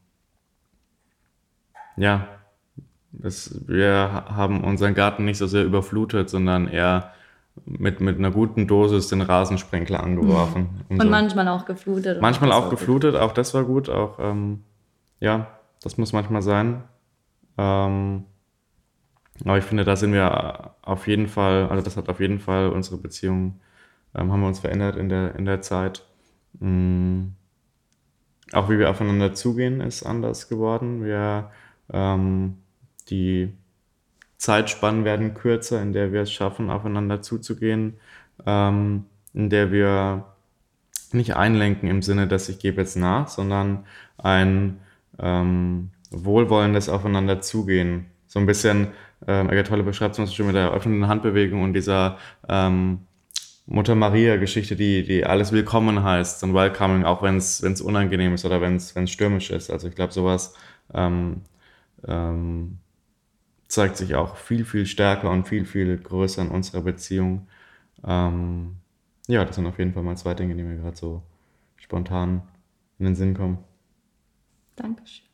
ja, 1.95 2.27
das, 3.11 3.67
wir 3.67 4.25
haben 4.27 4.63
unseren 4.63 4.93
Garten 4.93 5.25
nicht 5.25 5.37
so 5.37 5.47
sehr 5.47 5.65
überflutet, 5.65 6.29
sondern 6.29 6.67
eher 6.67 7.11
mit, 7.65 7.99
mit 7.99 8.17
einer 8.17 8.31
guten 8.31 8.67
Dosis 8.67 9.07
den 9.07 9.21
Rasensprenkler 9.21 10.01
angeworfen. 10.01 10.83
Und 10.89 11.01
so. 11.01 11.09
manchmal 11.09 11.47
auch 11.47 11.65
geflutet. 11.65 12.21
Manchmal 12.21 12.51
auch 12.51 12.63
war 12.63 12.69
gut. 12.69 12.79
geflutet, 12.79 13.15
auch 13.15 13.33
das 13.33 13.53
war 13.53 13.63
gut. 13.63 13.89
Auch 13.89 14.17
ähm, 14.19 14.63
ja, 15.19 15.47
das 15.81 15.97
muss 15.97 16.13
manchmal 16.13 16.41
sein. 16.41 16.83
Ähm, 17.57 18.25
aber 19.45 19.57
ich 19.57 19.63
finde, 19.63 19.85
da 19.85 19.95
sind 19.95 20.13
wir 20.13 20.75
auf 20.81 21.07
jeden 21.07 21.27
Fall, 21.27 21.67
also 21.69 21.83
das 21.83 21.97
hat 21.97 22.09
auf 22.09 22.19
jeden 22.19 22.39
Fall 22.39 22.69
unsere 22.69 22.97
Beziehung, 22.97 23.59
ähm, 24.15 24.31
haben 24.31 24.41
wir 24.41 24.47
uns 24.47 24.59
verändert 24.59 24.97
in 24.97 25.09
der, 25.09 25.35
in 25.35 25.45
der 25.45 25.61
Zeit. 25.61 26.05
Mm, 26.59 27.29
auch 28.51 28.69
wie 28.69 28.79
wir 28.79 28.89
aufeinander 28.89 29.33
zugehen, 29.33 29.81
ist 29.81 30.03
anders 30.03 30.49
geworden. 30.49 31.03
Wir, 31.03 31.51
ähm, 31.91 32.57
die 33.09 33.53
Zeitspannen 34.37 35.03
werden 35.03 35.33
kürzer, 35.33 35.81
in 35.81 35.93
der 35.93 36.13
wir 36.13 36.21
es 36.21 36.31
schaffen, 36.31 36.69
aufeinander 36.69 37.21
zuzugehen, 37.21 37.99
ähm, 38.45 39.05
in 39.33 39.49
der 39.49 39.71
wir 39.71 40.25
nicht 41.11 41.35
einlenken 41.35 41.89
im 41.89 42.01
Sinne, 42.01 42.27
dass 42.27 42.49
ich 42.49 42.59
gebe 42.59 42.81
jetzt 42.81 42.95
nach, 42.95 43.27
sondern 43.27 43.85
ein 44.17 44.79
ähm, 45.19 45.89
wohlwollendes 46.11 46.89
Aufeinander 46.89 47.41
zugehen. 47.41 48.05
So 48.27 48.39
ein 48.39 48.45
bisschen, 48.45 48.89
ähm, 49.27 49.49
Tolle 49.65 49.83
beschreibt 49.83 50.17
es 50.17 50.33
schon 50.33 50.47
mit 50.47 50.55
der 50.55 50.71
öffnenden 50.71 51.07
Handbewegung 51.07 51.63
und 51.63 51.73
dieser 51.73 52.17
ähm, 52.47 52.99
Mutter 53.65 53.95
Maria-Geschichte, 53.95 54.75
die, 54.75 55.03
die 55.03 55.25
alles 55.25 55.51
willkommen 55.51 56.03
heißt 56.03 56.43
und 56.43 56.53
welcoming, 56.53 57.03
auch 57.03 57.21
wenn 57.21 57.37
es 57.37 57.81
unangenehm 57.81 58.33
ist 58.33 58.45
oder 58.45 58.61
wenn 58.61 58.77
es 58.77 58.93
stürmisch 59.11 59.51
ist. 59.51 59.69
Also 59.69 59.87
ich 59.89 59.95
glaube, 59.95 60.13
sowas 60.13 60.55
ähm, 60.93 61.41
ähm, 62.07 62.79
zeigt 63.69 63.97
sich 63.97 64.15
auch 64.15 64.35
viel, 64.35 64.65
viel 64.65 64.85
stärker 64.85 65.29
und 65.31 65.47
viel, 65.47 65.63
viel 65.63 65.97
größer 65.97 66.41
in 66.41 66.49
unserer 66.49 66.81
Beziehung. 66.81 67.47
Ähm, 68.03 68.77
ja, 69.27 69.45
das 69.45 69.55
sind 69.55 69.67
auf 69.67 69.77
jeden 69.77 69.93
Fall 69.93 70.03
mal 70.03 70.17
zwei 70.17 70.33
Dinge, 70.33 70.55
die 70.55 70.63
mir 70.63 70.75
gerade 70.75 70.97
so 70.97 71.21
spontan 71.77 72.41
in 72.97 73.05
den 73.05 73.15
Sinn 73.15 73.35
kommen. 73.35 73.59
Dankeschön. 74.75 75.25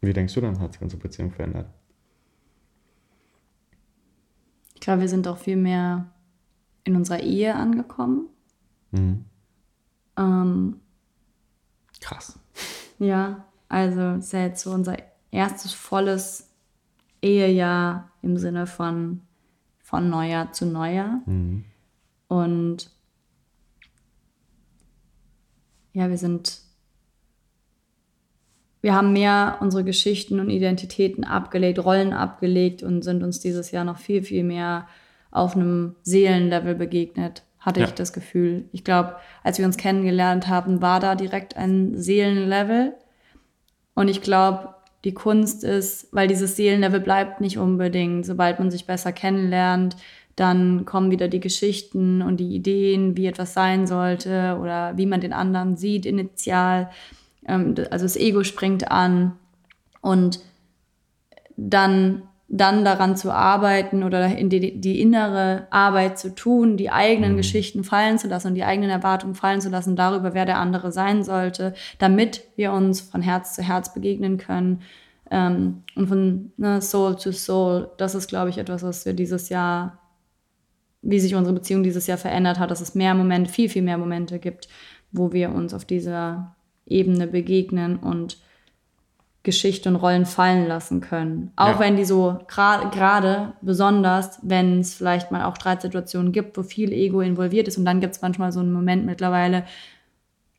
Wie 0.00 0.12
denkst 0.12 0.34
du 0.34 0.40
dann, 0.40 0.58
hat 0.58 0.72
sich 0.72 0.82
unsere 0.82 1.00
Beziehung 1.00 1.30
verändert? 1.30 1.68
Ich 4.74 4.80
glaube, 4.80 5.00
wir 5.00 5.08
sind 5.08 5.26
auch 5.28 5.38
viel 5.38 5.56
mehr 5.56 6.10
in 6.84 6.96
unserer 6.96 7.20
Ehe 7.20 7.54
angekommen. 7.54 8.28
Mhm. 8.90 9.24
Ähm, 10.16 10.80
Krass. 12.00 12.38
ja, 12.98 13.44
also 13.68 14.00
es 14.00 14.26
ist 14.26 14.32
ja 14.32 14.42
jetzt 14.42 14.62
so 14.62 14.72
unser 14.72 14.96
erstes 15.30 15.72
volles 15.72 16.47
Ehejahr 17.22 18.10
im 18.22 18.36
Sinne 18.36 18.66
von 18.66 19.22
von 19.80 20.10
Neujahr 20.10 20.52
zu 20.52 20.66
Neujahr. 20.66 21.22
Mhm. 21.24 21.64
Und 22.28 22.90
ja, 25.94 26.10
wir 26.10 26.18
sind, 26.18 26.60
wir 28.82 28.94
haben 28.94 29.14
mehr 29.14 29.56
unsere 29.60 29.84
Geschichten 29.84 30.40
und 30.40 30.50
Identitäten 30.50 31.24
abgelegt, 31.24 31.78
Rollen 31.78 32.12
abgelegt 32.12 32.82
und 32.82 33.02
sind 33.02 33.22
uns 33.22 33.40
dieses 33.40 33.70
Jahr 33.70 33.84
noch 33.84 33.96
viel, 33.96 34.22
viel 34.22 34.44
mehr 34.44 34.86
auf 35.30 35.56
einem 35.56 35.96
Seelenlevel 36.02 36.74
begegnet, 36.74 37.44
hatte 37.58 37.80
Ja. 37.80 37.86
ich 37.86 37.92
das 37.92 38.12
Gefühl. 38.12 38.68
Ich 38.72 38.84
glaube, 38.84 39.16
als 39.42 39.58
wir 39.58 39.64
uns 39.64 39.78
kennengelernt 39.78 40.48
haben, 40.48 40.82
war 40.82 41.00
da 41.00 41.14
direkt 41.14 41.56
ein 41.56 41.96
Seelenlevel. 41.96 42.94
Und 43.94 44.08
ich 44.08 44.20
glaube, 44.20 44.74
die 45.04 45.14
Kunst 45.14 45.64
ist, 45.64 46.08
weil 46.12 46.28
dieses 46.28 46.56
Seelenlevel 46.56 47.00
bleibt 47.00 47.40
nicht 47.40 47.58
unbedingt, 47.58 48.26
sobald 48.26 48.58
man 48.58 48.70
sich 48.70 48.86
besser 48.86 49.12
kennenlernt, 49.12 49.96
dann 50.36 50.84
kommen 50.84 51.10
wieder 51.10 51.28
die 51.28 51.40
Geschichten 51.40 52.22
und 52.22 52.38
die 52.38 52.54
Ideen, 52.54 53.16
wie 53.16 53.26
etwas 53.26 53.54
sein 53.54 53.86
sollte 53.86 54.58
oder 54.60 54.96
wie 54.96 55.06
man 55.06 55.20
den 55.20 55.32
anderen 55.32 55.76
sieht 55.76 56.06
initial. 56.06 56.90
Ähm, 57.46 57.74
Also 57.90 58.04
das 58.04 58.16
Ego 58.16 58.44
springt 58.44 58.90
an 58.90 59.36
und 60.00 60.40
dann, 61.56 62.22
dann 62.50 62.82
daran 62.82 63.14
zu 63.14 63.30
arbeiten 63.30 64.02
oder 64.02 64.34
in 64.36 64.48
die, 64.48 64.80
die 64.80 65.00
innere 65.02 65.66
Arbeit 65.70 66.18
zu 66.18 66.34
tun, 66.34 66.78
die 66.78 66.90
eigenen 66.90 67.36
Geschichten 67.36 67.84
fallen 67.84 68.18
zu 68.18 68.26
lassen 68.26 68.48
und 68.48 68.54
die 68.54 68.64
eigenen 68.64 68.88
Erwartungen 68.88 69.34
fallen 69.34 69.60
zu 69.60 69.68
lassen 69.68 69.96
darüber, 69.96 70.32
wer 70.32 70.46
der 70.46 70.58
andere 70.58 70.90
sein 70.90 71.22
sollte, 71.22 71.74
damit 71.98 72.44
wir 72.56 72.72
uns 72.72 73.02
von 73.02 73.20
Herz 73.20 73.54
zu 73.54 73.62
Herz 73.62 73.92
begegnen 73.92 74.38
können 74.38 74.80
ähm, 75.30 75.82
und 75.94 76.06
von 76.06 76.52
ne, 76.56 76.80
Soul 76.80 77.16
to 77.16 77.32
Soul. 77.32 77.90
Das 77.98 78.14
ist, 78.14 78.28
glaube 78.28 78.48
ich, 78.48 78.56
etwas, 78.56 78.82
was 78.82 79.04
wir 79.04 79.12
dieses 79.12 79.50
Jahr, 79.50 79.98
wie 81.02 81.20
sich 81.20 81.34
unsere 81.34 81.54
Beziehung 81.54 81.82
dieses 81.82 82.06
Jahr 82.06 82.18
verändert 82.18 82.58
hat, 82.58 82.70
dass 82.70 82.80
es 82.80 82.94
mehr 82.94 83.14
Momente, 83.14 83.52
viel, 83.52 83.68
viel 83.68 83.82
mehr 83.82 83.98
Momente 83.98 84.38
gibt, 84.38 84.68
wo 85.12 85.32
wir 85.32 85.50
uns 85.50 85.74
auf 85.74 85.84
dieser 85.84 86.56
Ebene 86.86 87.26
begegnen 87.26 87.98
und 87.98 88.38
Geschichte 89.44 89.88
und 89.88 89.96
Rollen 89.96 90.26
fallen 90.26 90.66
lassen 90.66 91.00
können. 91.00 91.52
Auch 91.56 91.68
Ja. 91.74 91.78
wenn 91.78 91.96
die 91.96 92.04
so 92.04 92.38
gra- 92.48 92.90
gerade, 92.90 93.52
besonders, 93.62 94.38
wenn 94.42 94.80
es 94.80 94.94
vielleicht 94.94 95.30
mal 95.30 95.44
auch 95.44 95.56
Streitsituationen 95.56 96.32
gibt, 96.32 96.56
wo 96.58 96.62
viel 96.62 96.92
Ego 96.92 97.20
involviert 97.20 97.68
ist. 97.68 97.78
Und 97.78 97.84
dann 97.84 98.00
gibt 98.00 98.14
es 98.16 98.20
manchmal 98.22 98.52
so 98.52 98.60
einen 98.60 98.72
Moment 98.72 99.06
mittlerweile, 99.06 99.64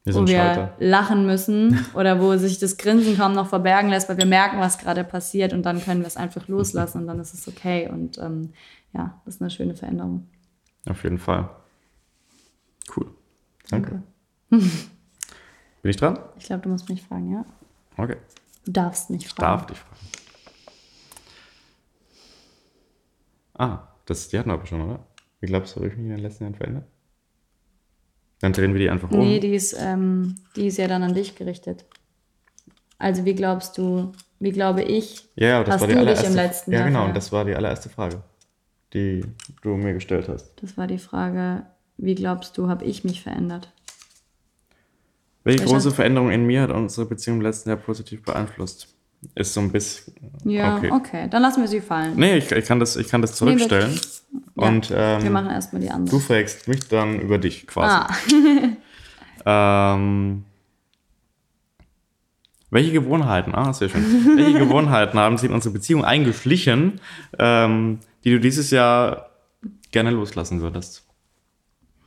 Wir 0.05 0.15
wo 0.15 0.21
wir 0.21 0.27
Schalter. 0.37 0.73
lachen 0.79 1.25
müssen 1.25 1.77
oder 1.93 2.19
wo 2.21 2.35
sich 2.37 2.57
das 2.57 2.77
Grinsen 2.77 3.17
kaum 3.17 3.33
noch 3.33 3.47
verbergen 3.47 3.89
lässt, 3.89 4.09
weil 4.09 4.17
wir 4.17 4.25
merken, 4.25 4.59
was 4.59 4.77
gerade 4.79 5.03
passiert 5.03 5.53
und 5.53 5.63
dann 5.63 5.83
können 5.83 5.99
wir 6.01 6.07
es 6.07 6.17
einfach 6.17 6.47
loslassen 6.47 7.01
und 7.01 7.07
dann 7.07 7.19
ist 7.19 7.33
es 7.33 7.47
okay. 7.47 7.89
Und 7.91 8.17
ähm, 8.17 8.53
ja, 8.93 9.19
das 9.25 9.35
ist 9.35 9.41
eine 9.41 9.51
schöne 9.51 9.75
Veränderung. 9.75 10.27
Auf 10.89 11.03
jeden 11.03 11.19
Fall. 11.19 11.49
Cool. 12.95 13.07
Danke. 13.69 14.01
Danke. 14.49 14.65
Bin 15.81 15.91
ich 15.91 15.97
dran? 15.97 16.17
Ich 16.39 16.45
glaube, 16.45 16.63
du 16.63 16.69
musst 16.69 16.89
mich 16.89 17.01
fragen, 17.03 17.31
ja? 17.31 17.45
Okay. 17.97 18.15
Du 18.69 18.73
darfst 18.73 19.09
Ich 19.09 19.27
fragen. 19.27 19.41
darf 19.41 19.65
dich 19.65 19.77
fragen. 19.79 19.95
Ah, 23.55 23.87
das, 24.05 24.27
die 24.29 24.37
hatten 24.37 24.49
wir 24.49 24.53
aber 24.53 24.67
schon, 24.67 24.81
oder? 24.81 25.07
Wie 25.39 25.47
glaubst 25.47 25.75
du, 25.75 25.79
habe 25.79 25.87
ich 25.87 25.95
mich 25.97 26.05
in 26.05 26.11
den 26.11 26.19
letzten 26.19 26.43
Jahren 26.43 26.53
verändert? 26.53 26.85
Dann 28.41 28.53
drehen 28.53 28.73
wir 28.73 28.79
die 28.79 28.89
einfach 28.91 29.09
um. 29.09 29.17
Nee, 29.17 29.39
die 29.39 29.55
ist, 29.55 29.75
ähm, 29.79 30.35
die 30.55 30.67
ist 30.67 30.77
ja 30.77 30.87
dann 30.87 31.01
an 31.01 31.15
dich 31.15 31.35
gerichtet. 31.35 31.85
Also 32.99 33.25
wie 33.25 33.33
glaubst 33.33 33.75
du, 33.79 34.11
wie 34.39 34.51
glaube 34.51 34.83
ich, 34.83 35.27
ja, 35.35 35.47
ja, 35.47 35.63
das 35.63 35.73
hast 35.75 35.81
war 35.81 35.87
die 35.87 35.95
du 35.95 36.05
dich 36.05 36.23
im 36.23 36.35
letzten 36.35 36.71
Ja, 36.71 36.79
Jahr 36.79 36.87
genau, 36.89 36.99
ver- 37.01 37.07
und 37.07 37.17
das 37.17 37.31
war 37.31 37.45
die 37.45 37.55
allererste 37.55 37.89
Frage, 37.89 38.21
die 38.93 39.25
du 39.63 39.69
mir 39.77 39.93
gestellt 39.93 40.29
hast. 40.29 40.61
das 40.61 40.77
war 40.77 40.85
die 40.85 40.99
Frage, 40.99 41.65
wie 41.97 42.13
glaubst 42.13 42.55
du, 42.59 42.67
habe 42.69 42.85
ich 42.85 43.03
mich 43.03 43.23
verändert? 43.23 43.73
Welche 45.43 45.59
Welcher? 45.61 45.73
große 45.73 45.91
Veränderung 45.91 46.31
in 46.31 46.45
mir 46.45 46.61
hat 46.63 46.71
unsere 46.71 47.05
Beziehung 47.07 47.37
im 47.37 47.43
letzten 47.43 47.69
Jahr 47.69 47.77
positiv 47.77 48.23
beeinflusst? 48.23 48.87
Ist 49.35 49.53
so 49.53 49.59
ein 49.59 49.71
bisschen. 49.71 50.13
Ja, 50.45 50.77
Okay. 50.77 50.91
okay, 50.91 51.27
dann 51.29 51.41
lassen 51.41 51.61
wir 51.61 51.67
sie 51.67 51.81
fallen. 51.81 52.15
Nee, 52.15 52.37
ich, 52.37 52.51
ich, 52.51 52.65
kann 52.65 52.79
das, 52.79 52.95
ich 52.95 53.09
kann 53.09 53.21
das 53.21 53.31
Nee, 53.41 53.47
wir- 53.51 53.57
zurückstellen. 53.57 53.99
Ja, 54.55 54.67
und 54.67 54.89
wir 54.89 54.97
ähm, 54.97 55.33
machen 55.33 55.49
erstmal 55.49 55.81
die 55.81 55.87
du 55.87 55.93
andere. 55.93 56.19
fragst 56.19 56.67
mich 56.67 56.87
dann 56.87 57.19
über 57.19 57.37
dich 57.37 57.67
quasi. 57.67 57.95
Ah, 57.95 58.07
Ähm, 59.95 60.43
welche 62.69 62.91
Gewohnheiten, 62.91 63.55
ah, 63.55 63.71
sehr 63.73 63.87
schön. 63.89 64.03
welche 64.37 64.59
Gewohnheiten 64.65 65.17
haben 65.17 65.37
sich 65.37 65.49
in 65.49 65.55
unsere 65.55 65.73
Beziehung 65.73 66.03
eingeschlichen, 66.03 66.99
ähm, 67.39 67.99
die 68.25 68.31
du 68.31 68.39
dieses 68.39 68.69
Jahr 68.69 69.29
gerne 69.91 70.11
loslassen 70.11 70.61
würdest? 70.61 71.03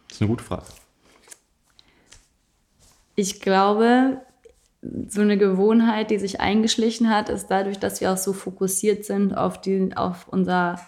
Das 0.08 0.16
ist 0.16 0.20
eine 0.22 0.28
gute 0.28 0.44
Frage. 0.44 0.64
Ich 3.14 3.40
glaube, 3.40 4.20
so 5.08 5.20
eine 5.20 5.38
Gewohnheit, 5.38 6.10
die 6.10 6.18
sich 6.18 6.40
eingeschlichen 6.40 7.08
hat, 7.08 7.28
ist 7.28 7.46
dadurch, 7.48 7.78
dass 7.78 8.00
wir 8.00 8.12
auch 8.12 8.16
so 8.16 8.32
fokussiert 8.32 9.04
sind 9.04 9.32
auf, 9.36 9.60
die, 9.60 9.90
auf 9.94 10.26
unser 10.28 10.80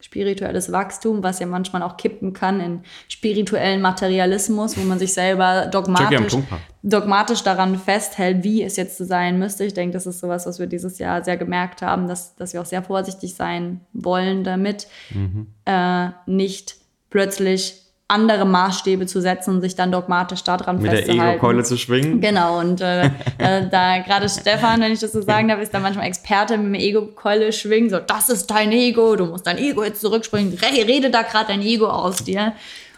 spirituelles 0.00 0.72
Wachstum, 0.72 1.22
was 1.22 1.38
ja 1.38 1.46
manchmal 1.46 1.82
auch 1.82 1.96
kippen 1.96 2.32
kann 2.32 2.60
in 2.60 2.80
spirituellen 3.08 3.80
Materialismus, 3.80 4.76
wo 4.76 4.82
man 4.82 4.98
sich 4.98 5.14
selber 5.14 5.66
dogmatisch, 5.66 6.36
dogmatisch 6.82 7.42
daran 7.42 7.78
festhält, 7.78 8.42
wie 8.42 8.62
es 8.62 8.76
jetzt 8.76 8.98
sein 8.98 9.38
müsste. 9.38 9.64
Ich 9.64 9.74
denke, 9.74 9.92
das 9.92 10.06
ist 10.06 10.18
sowas, 10.18 10.44
was 10.46 10.58
wir 10.58 10.66
dieses 10.66 10.98
Jahr 10.98 11.22
sehr 11.22 11.36
gemerkt 11.36 11.82
haben, 11.82 12.08
dass, 12.08 12.34
dass 12.34 12.52
wir 12.52 12.60
auch 12.60 12.66
sehr 12.66 12.82
vorsichtig 12.82 13.34
sein 13.34 13.80
wollen 13.92 14.42
damit, 14.42 14.88
mhm. 15.10 15.46
äh, 15.66 16.08
nicht 16.26 16.76
plötzlich 17.10 17.82
andere 18.08 18.44
Maßstäbe 18.44 19.06
zu 19.06 19.20
setzen 19.20 19.54
und 19.54 19.60
sich 19.62 19.74
dann 19.74 19.90
dogmatisch 19.90 20.44
daran 20.44 20.80
Mit 20.80 20.90
festzuhalten. 20.90 21.18
Mit 21.18 21.26
der 21.26 21.34
Ego-Keule 21.34 21.62
zu 21.64 21.78
schwingen. 21.78 22.20
Genau, 22.20 22.58
und 22.60 22.80
äh, 22.80 23.10
da, 23.38 23.60
da 23.70 23.98
gerade 23.98 24.28
Stefan, 24.28 24.80
wenn 24.80 24.92
ich 24.92 25.00
das 25.00 25.12
so 25.12 25.22
sagen 25.22 25.48
darf, 25.48 25.60
ist 25.60 25.72
da 25.72 25.80
manchmal 25.80 26.06
Experte 26.06 26.58
mit 26.58 26.66
dem 26.66 26.74
Ego-Keule 26.74 27.52
schwingen, 27.52 27.88
so, 27.90 27.98
das 27.98 28.28
ist 28.28 28.50
dein 28.50 28.70
Ego, 28.72 29.16
du 29.16 29.26
musst 29.26 29.46
dein 29.46 29.58
Ego 29.58 29.82
jetzt 29.82 30.00
zurückspringen, 30.00 30.58
rede 30.62 31.10
da 31.10 31.22
gerade 31.22 31.46
dein 31.48 31.62
Ego 31.62 31.86
aus 31.86 32.22
dir. 32.24 32.52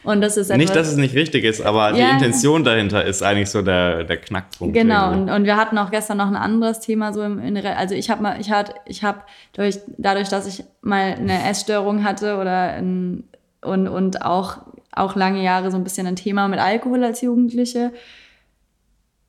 Und 0.05 0.21
das 0.21 0.37
ist 0.37 0.51
etwas, 0.51 0.59
nicht, 0.59 0.77
dass 0.77 0.89
es 0.89 0.97
nicht 0.97 1.15
richtig 1.15 1.45
ist, 1.45 1.63
aber 1.63 1.97
ja, 1.97 2.09
die 2.09 2.13
Intention 2.13 2.63
dahinter 2.63 3.05
ist 3.05 3.23
eigentlich 3.23 3.49
so 3.49 3.63
der, 3.63 4.05
der 4.05 4.19
Knackpunkt. 4.19 4.75
Genau, 4.75 5.11
und, 5.13 5.31
und, 5.31 5.45
wir 5.45 5.57
hatten 5.57 5.79
auch 5.79 5.91
gestern 5.91 6.19
noch 6.19 6.27
ein 6.27 6.37
anderes 6.37 6.81
Thema 6.81 7.15
so 7.15 7.23
im 7.23 7.39
Inneren. 7.39 7.73
Also 7.73 7.95
ich 7.95 8.11
habe 8.11 8.23
mal, 8.23 8.39
ich 8.39 8.51
hatte, 8.51 8.75
ich 8.85 9.03
habe 9.03 9.21
durch, 9.55 9.79
dadurch, 9.97 10.29
dass 10.29 10.47
ich 10.47 10.63
mal 10.83 11.15
eine 11.15 11.49
Essstörung 11.49 12.05
hatte 12.05 12.37
oder 12.37 12.75
ein, 12.75 13.25
und, 13.63 13.89
und 13.89 14.21
auch 14.21 14.59
auch 14.97 15.17
lange 15.17 15.43
Jahre 15.43 15.71
so 15.71 15.77
ein 15.77 15.85
bisschen 15.85 16.07
ein 16.07 16.17
Thema 16.17 16.49
mit 16.49 16.61
Alkohol 16.61 17.05
als 17.05 17.21
Jugendliche. 17.21 17.93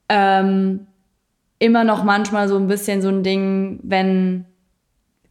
Ähm, 0.10 0.88
immer 1.60 1.84
noch 1.84 2.04
manchmal 2.04 2.48
so 2.48 2.58
ein 2.58 2.68
bisschen 2.68 3.02
so 3.02 3.10
ein 3.10 3.24
Ding, 3.24 3.80
wenn 3.84 4.46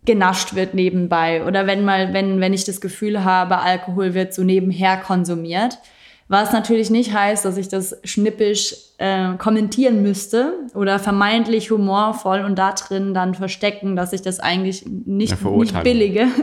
genascht 0.04 0.54
wird 0.54 0.74
nebenbei 0.74 1.44
oder 1.44 1.66
wenn 1.66 1.84
mal, 1.84 2.12
wenn, 2.12 2.40
wenn 2.40 2.52
ich 2.52 2.64
das 2.64 2.80
Gefühl 2.80 3.24
habe, 3.24 3.58
Alkohol 3.58 4.14
wird 4.14 4.34
so 4.34 4.42
nebenher 4.42 4.98
konsumiert. 4.98 5.78
Was 6.28 6.52
natürlich 6.52 6.90
nicht 6.90 7.12
heißt, 7.12 7.44
dass 7.44 7.56
ich 7.56 7.68
das 7.68 7.98
schnippisch 8.04 8.74
äh, 8.98 9.34
kommentieren 9.38 10.02
müsste 10.02 10.52
oder 10.74 10.98
vermeintlich 10.98 11.70
humorvoll 11.70 12.40
und 12.40 12.56
da 12.56 12.72
drin 12.72 13.12
dann 13.12 13.34
verstecken, 13.34 13.96
dass 13.96 14.12
ich 14.12 14.22
das 14.22 14.38
eigentlich 14.38 14.86
nicht, 14.86 15.42
nicht 15.44 15.82
billige. 15.82 16.28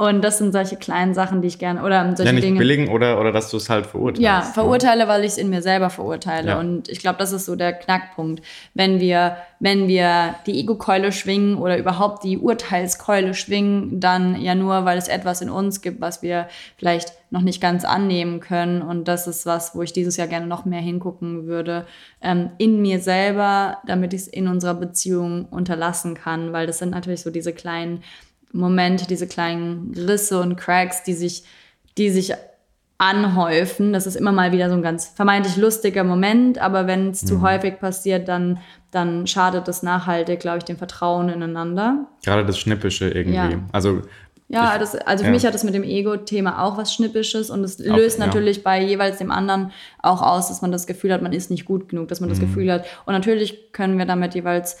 Und 0.00 0.24
das 0.24 0.38
sind 0.38 0.52
solche 0.52 0.76
kleinen 0.76 1.12
Sachen, 1.12 1.42
die 1.42 1.48
ich 1.48 1.58
gerne, 1.58 1.82
oder 1.82 2.04
solche 2.16 2.24
ja, 2.24 2.32
nicht 2.32 2.44
Dinge. 2.44 2.58
billigen 2.58 2.88
oder, 2.88 3.20
oder 3.20 3.32
dass 3.32 3.50
du 3.50 3.58
es 3.58 3.68
halt 3.68 3.84
verurteilst. 3.84 4.22
Ja, 4.22 4.40
verurteile, 4.40 5.08
weil 5.08 5.24
ich 5.24 5.32
es 5.32 5.36
in 5.36 5.50
mir 5.50 5.60
selber 5.60 5.90
verurteile. 5.90 6.48
Ja. 6.48 6.58
Und 6.58 6.88
ich 6.88 7.00
glaube, 7.00 7.18
das 7.18 7.32
ist 7.32 7.44
so 7.44 7.54
der 7.54 7.74
Knackpunkt. 7.74 8.42
Wenn 8.72 8.98
wir, 8.98 9.36
wenn 9.58 9.88
wir 9.88 10.36
die 10.46 10.58
Ego-Keule 10.58 11.12
schwingen 11.12 11.58
oder 11.58 11.76
überhaupt 11.76 12.24
die 12.24 12.38
Urteilskeule 12.38 13.34
schwingen, 13.34 14.00
dann 14.00 14.40
ja 14.40 14.54
nur, 14.54 14.86
weil 14.86 14.96
es 14.96 15.06
etwas 15.06 15.42
in 15.42 15.50
uns 15.50 15.82
gibt, 15.82 16.00
was 16.00 16.22
wir 16.22 16.48
vielleicht 16.78 17.12
noch 17.30 17.42
nicht 17.42 17.60
ganz 17.60 17.84
annehmen 17.84 18.40
können. 18.40 18.80
Und 18.80 19.06
das 19.06 19.26
ist 19.26 19.44
was, 19.44 19.74
wo 19.74 19.82
ich 19.82 19.92
dieses 19.92 20.16
Jahr 20.16 20.28
gerne 20.28 20.46
noch 20.46 20.64
mehr 20.64 20.80
hingucken 20.80 21.46
würde, 21.46 21.69
ähm, 22.20 22.50
in 22.58 22.80
mir 22.82 23.00
selber, 23.00 23.78
damit 23.86 24.12
ich 24.12 24.22
es 24.22 24.28
in 24.28 24.48
unserer 24.48 24.74
Beziehung 24.74 25.46
unterlassen 25.46 26.14
kann. 26.14 26.52
Weil 26.52 26.66
das 26.66 26.78
sind 26.78 26.90
natürlich 26.90 27.22
so 27.22 27.30
diese 27.30 27.52
kleinen 27.52 28.02
Momente, 28.52 29.06
diese 29.06 29.26
kleinen 29.26 29.94
Risse 29.94 30.40
und 30.40 30.56
Cracks, 30.56 31.02
die 31.02 31.14
sich, 31.14 31.44
die 31.96 32.10
sich 32.10 32.34
anhäufen. 33.00 33.94
Das 33.94 34.06
ist 34.06 34.14
immer 34.14 34.30
mal 34.30 34.52
wieder 34.52 34.68
so 34.68 34.74
ein 34.74 34.82
ganz 34.82 35.06
vermeintlich 35.06 35.56
lustiger 35.56 36.04
Moment, 36.04 36.58
aber 36.58 36.86
wenn 36.86 37.10
es 37.10 37.22
mhm. 37.22 37.26
zu 37.26 37.40
häufig 37.40 37.80
passiert, 37.80 38.28
dann, 38.28 38.58
dann 38.90 39.26
schadet 39.26 39.68
das 39.68 39.82
nachhaltig, 39.82 40.40
glaube 40.40 40.58
ich, 40.58 40.64
dem 40.64 40.76
Vertrauen 40.76 41.30
ineinander. 41.30 42.06
Gerade 42.22 42.44
das 42.44 42.58
Schnippische 42.58 43.08
irgendwie. 43.08 43.36
Ja. 43.36 43.60
Also 43.72 44.02
ja, 44.52 44.78
das, 44.78 44.96
also 44.96 45.22
für 45.22 45.28
ja. 45.28 45.34
mich 45.34 45.46
hat 45.46 45.54
das 45.54 45.62
mit 45.62 45.74
dem 45.74 45.84
Ego-Thema 45.84 46.64
auch 46.64 46.76
was 46.76 46.92
Schnippisches 46.92 47.50
und 47.50 47.62
es 47.62 47.78
löst 47.78 48.20
auch, 48.20 48.26
natürlich 48.26 48.58
ja. 48.58 48.62
bei 48.64 48.82
jeweils 48.82 49.18
dem 49.18 49.30
anderen 49.30 49.70
auch 50.02 50.22
aus, 50.22 50.48
dass 50.48 50.60
man 50.60 50.72
das 50.72 50.88
Gefühl 50.88 51.12
hat, 51.12 51.22
man 51.22 51.32
ist 51.32 51.50
nicht 51.50 51.64
gut 51.64 51.88
genug, 51.88 52.08
dass 52.08 52.20
man 52.20 52.28
das 52.28 52.38
mhm. 52.38 52.46
Gefühl 52.46 52.72
hat. 52.72 52.84
Und 53.06 53.14
natürlich 53.14 53.72
können 53.72 53.96
wir 53.96 54.06
damit 54.06 54.34
jeweils 54.34 54.78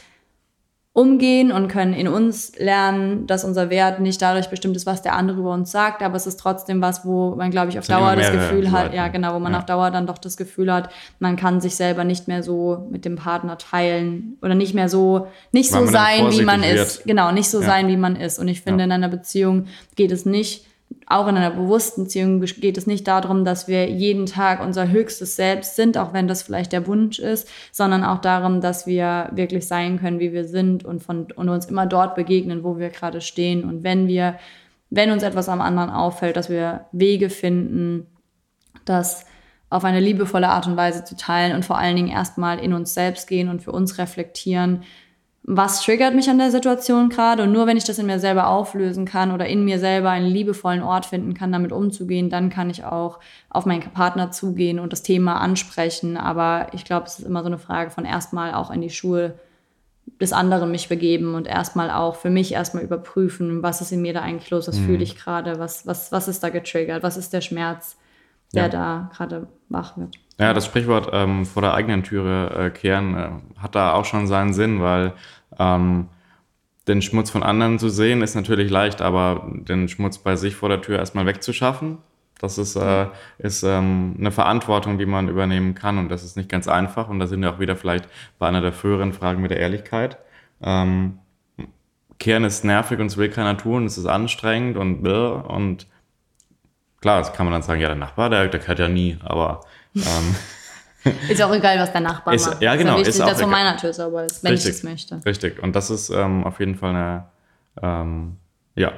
umgehen 0.92 1.52
und 1.52 1.68
können 1.68 1.92
in 1.92 2.08
uns 2.08 2.58
lernen, 2.58 3.28
dass 3.28 3.44
unser 3.44 3.70
Wert 3.70 4.00
nicht 4.00 4.20
dadurch 4.20 4.50
bestimmt 4.50 4.74
ist, 4.74 4.86
was 4.86 5.02
der 5.02 5.14
andere 5.14 5.38
über 5.38 5.52
uns 5.52 5.70
sagt, 5.70 6.02
aber 6.02 6.16
es 6.16 6.26
ist 6.26 6.40
trotzdem 6.40 6.82
was, 6.82 7.04
wo 7.04 7.36
man, 7.36 7.52
glaube 7.52 7.68
ich, 7.68 7.78
auf 7.78 7.86
Dauer 7.86 8.16
das 8.16 8.32
Gefühl 8.32 8.72
hat, 8.72 8.92
ja 8.92 9.06
genau, 9.06 9.34
wo 9.34 9.38
man 9.38 9.52
ja. 9.52 9.58
auf 9.58 9.66
Dauer 9.66 9.92
dann 9.92 10.08
doch 10.08 10.18
das 10.18 10.36
Gefühl 10.36 10.72
hat, 10.72 10.90
man 11.20 11.36
kann 11.36 11.60
sich 11.60 11.76
selber 11.76 12.02
nicht 12.02 12.26
mehr 12.26 12.42
so 12.42 12.88
mit 12.90 13.04
dem 13.04 13.14
Partner 13.14 13.56
teilen 13.56 14.36
oder 14.42 14.56
nicht 14.56 14.74
mehr 14.74 14.88
so, 14.88 15.28
nicht 15.52 15.72
Weil 15.72 15.86
so 15.86 15.92
sein, 15.92 16.32
wie 16.32 16.42
man 16.42 16.62
wird. 16.62 16.74
ist. 16.74 17.04
Genau, 17.04 17.30
nicht 17.30 17.48
so 17.48 17.60
ja. 17.60 17.66
sein, 17.66 17.86
wie 17.86 17.96
man 17.96 18.16
ist. 18.16 18.40
Und 18.40 18.48
ich 18.48 18.62
finde, 18.62 18.80
ja. 18.80 18.86
in 18.86 18.92
einer 18.92 19.08
Beziehung 19.08 19.66
geht 19.94 20.10
es 20.10 20.26
nicht 20.26 20.66
auch 21.10 21.26
in 21.26 21.36
einer 21.36 21.50
bewussten 21.50 22.04
Beziehung 22.04 22.40
geht 22.40 22.78
es 22.78 22.86
nicht 22.86 23.08
darum, 23.08 23.44
dass 23.44 23.66
wir 23.66 23.90
jeden 23.90 24.26
Tag 24.26 24.62
unser 24.62 24.90
höchstes 24.90 25.34
Selbst 25.34 25.74
sind, 25.74 25.98
auch 25.98 26.12
wenn 26.12 26.28
das 26.28 26.42
vielleicht 26.42 26.72
der 26.72 26.86
Wunsch 26.86 27.18
ist, 27.18 27.48
sondern 27.72 28.04
auch 28.04 28.20
darum, 28.20 28.60
dass 28.60 28.86
wir 28.86 29.28
wirklich 29.32 29.66
sein 29.66 29.98
können, 29.98 30.20
wie 30.20 30.32
wir 30.32 30.44
sind 30.44 30.84
und, 30.84 31.02
von, 31.02 31.32
und 31.32 31.48
uns 31.48 31.66
immer 31.66 31.86
dort 31.86 32.14
begegnen, 32.14 32.62
wo 32.62 32.78
wir 32.78 32.90
gerade 32.90 33.20
stehen. 33.20 33.64
Und 33.64 33.82
wenn 33.82 34.06
wir, 34.06 34.36
wenn 34.88 35.10
uns 35.10 35.24
etwas 35.24 35.48
am 35.48 35.60
anderen 35.60 35.90
auffällt, 35.90 36.36
dass 36.36 36.48
wir 36.48 36.86
Wege 36.92 37.28
finden, 37.28 38.06
das 38.84 39.26
auf 39.68 39.84
eine 39.84 40.00
liebevolle 40.00 40.48
Art 40.48 40.68
und 40.68 40.76
Weise 40.76 41.04
zu 41.04 41.16
teilen 41.16 41.56
und 41.56 41.64
vor 41.64 41.78
allen 41.78 41.96
Dingen 41.96 42.08
erstmal 42.08 42.60
in 42.60 42.72
uns 42.72 42.94
selbst 42.94 43.26
gehen 43.28 43.48
und 43.48 43.62
für 43.62 43.72
uns 43.72 43.98
reflektieren, 43.98 44.84
was 45.42 45.82
triggert 45.82 46.14
mich 46.14 46.28
an 46.28 46.38
der 46.38 46.50
Situation 46.50 47.08
gerade 47.08 47.42
und 47.42 47.52
nur 47.52 47.66
wenn 47.66 47.76
ich 47.76 47.84
das 47.84 47.98
in 47.98 48.06
mir 48.06 48.18
selber 48.18 48.48
auflösen 48.48 49.06
kann 49.06 49.32
oder 49.32 49.46
in 49.46 49.64
mir 49.64 49.78
selber 49.78 50.10
einen 50.10 50.26
liebevollen 50.26 50.82
Ort 50.82 51.06
finden 51.06 51.34
kann, 51.34 51.50
damit 51.50 51.72
umzugehen, 51.72 52.28
dann 52.28 52.50
kann 52.50 52.68
ich 52.68 52.84
auch 52.84 53.20
auf 53.48 53.64
meinen 53.64 53.80
Partner 53.80 54.30
zugehen 54.30 54.78
und 54.78 54.92
das 54.92 55.02
Thema 55.02 55.40
ansprechen. 55.40 56.16
Aber 56.16 56.68
ich 56.72 56.84
glaube, 56.84 57.06
es 57.06 57.18
ist 57.18 57.26
immer 57.26 57.40
so 57.40 57.46
eine 57.46 57.58
Frage 57.58 57.90
von 57.90 58.04
erstmal 58.04 58.52
auch 58.52 58.70
in 58.70 58.82
die 58.82 58.90
Schuhe 58.90 59.34
des 60.20 60.32
anderen 60.32 60.70
mich 60.70 60.88
begeben 60.88 61.34
und 61.34 61.46
erstmal 61.46 61.90
auch 61.90 62.16
für 62.16 62.30
mich 62.30 62.52
erstmal 62.52 62.84
überprüfen, 62.84 63.62
was 63.62 63.80
ist 63.80 63.92
in 63.92 64.02
mir 64.02 64.12
da 64.12 64.20
eigentlich 64.20 64.50
los, 64.50 64.68
was 64.68 64.78
mhm. 64.78 64.84
fühle 64.84 65.02
ich 65.02 65.16
gerade, 65.16 65.58
was, 65.58 65.86
was, 65.86 66.12
was 66.12 66.28
ist 66.28 66.42
da 66.42 66.50
getriggert, 66.50 67.02
was 67.02 67.16
ist 67.16 67.32
der 67.32 67.40
Schmerz, 67.40 67.96
der 68.52 68.64
ja. 68.64 68.68
da 68.68 69.10
gerade 69.14 69.46
wach 69.70 69.96
wird. 69.96 70.16
Ja, 70.40 70.54
das 70.54 70.64
Sprichwort 70.64 71.10
ähm, 71.12 71.44
vor 71.44 71.60
der 71.60 71.74
eigenen 71.74 72.02
Türe 72.02 72.48
äh, 72.56 72.70
kehren 72.70 73.14
äh, 73.14 73.28
hat 73.60 73.74
da 73.74 73.92
auch 73.92 74.06
schon 74.06 74.26
seinen 74.26 74.54
Sinn, 74.54 74.80
weil 74.80 75.12
ähm, 75.58 76.08
den 76.88 77.02
Schmutz 77.02 77.28
von 77.28 77.42
anderen 77.42 77.78
zu 77.78 77.90
sehen 77.90 78.22
ist 78.22 78.34
natürlich 78.34 78.70
leicht, 78.70 79.02
aber 79.02 79.46
den 79.52 79.86
Schmutz 79.88 80.16
bei 80.16 80.36
sich 80.36 80.56
vor 80.56 80.70
der 80.70 80.80
Tür 80.80 80.98
erstmal 80.98 81.26
wegzuschaffen, 81.26 81.98
das 82.38 82.56
ist, 82.56 82.74
äh, 82.76 83.08
ist 83.36 83.64
ähm, 83.64 84.16
eine 84.18 84.30
Verantwortung, 84.30 84.96
die 84.96 85.04
man 85.04 85.28
übernehmen 85.28 85.74
kann 85.74 85.98
und 85.98 86.08
das 86.08 86.24
ist 86.24 86.38
nicht 86.38 86.48
ganz 86.48 86.68
einfach 86.68 87.10
und 87.10 87.18
da 87.18 87.26
sind 87.26 87.42
wir 87.42 87.50
auch 87.52 87.58
wieder 87.60 87.76
vielleicht 87.76 88.08
bei 88.38 88.48
einer 88.48 88.62
der 88.62 88.72
früheren 88.72 89.12
Fragen 89.12 89.42
mit 89.42 89.50
der 89.50 89.60
Ehrlichkeit. 89.60 90.16
Ähm, 90.62 91.18
Kehren 92.18 92.44
ist 92.44 92.64
nervig 92.64 92.98
und 92.98 93.06
es 93.08 93.18
will 93.18 93.28
keiner 93.28 93.58
tun, 93.58 93.84
es 93.84 93.98
ist 93.98 94.06
anstrengend 94.06 94.78
und 94.78 95.06
und 95.06 95.86
klar, 97.02 97.18
das 97.18 97.34
kann 97.34 97.44
man 97.44 97.52
dann 97.52 97.62
sagen, 97.62 97.82
ja, 97.82 97.88
der 97.88 97.96
Nachbar, 97.96 98.30
der, 98.30 98.48
der 98.48 98.60
kehrt 98.60 98.78
ja 98.78 98.88
nie, 98.88 99.18
aber 99.22 99.60
ähm, 99.94 100.34
ist 101.28 101.42
auch 101.42 101.52
egal, 101.52 101.78
was 101.78 101.92
der 101.92 102.00
Nachbar 102.00 102.34
ist, 102.34 102.46
macht. 102.46 102.62
Ja, 102.62 102.76
genau. 102.76 102.98
Ist, 102.98 103.08
ist 103.08 103.20
auch 103.20 103.28
dass 103.28 103.40
vor 103.40 103.48
meiner 103.48 103.76
Tür 103.76 103.92
sauber 103.92 104.24
ist, 104.24 104.44
wenn 104.44 104.52
richtig, 104.52 104.70
ich 104.70 104.76
es 104.76 104.82
möchte. 104.82 105.20
Richtig. 105.24 105.62
Und 105.62 105.74
das 105.74 105.90
ist 105.90 106.10
ähm, 106.10 106.44
auf 106.44 106.60
jeden 106.60 106.76
Fall 106.76 106.90
eine, 106.90 107.24
ähm, 107.82 108.36
ja. 108.74 108.92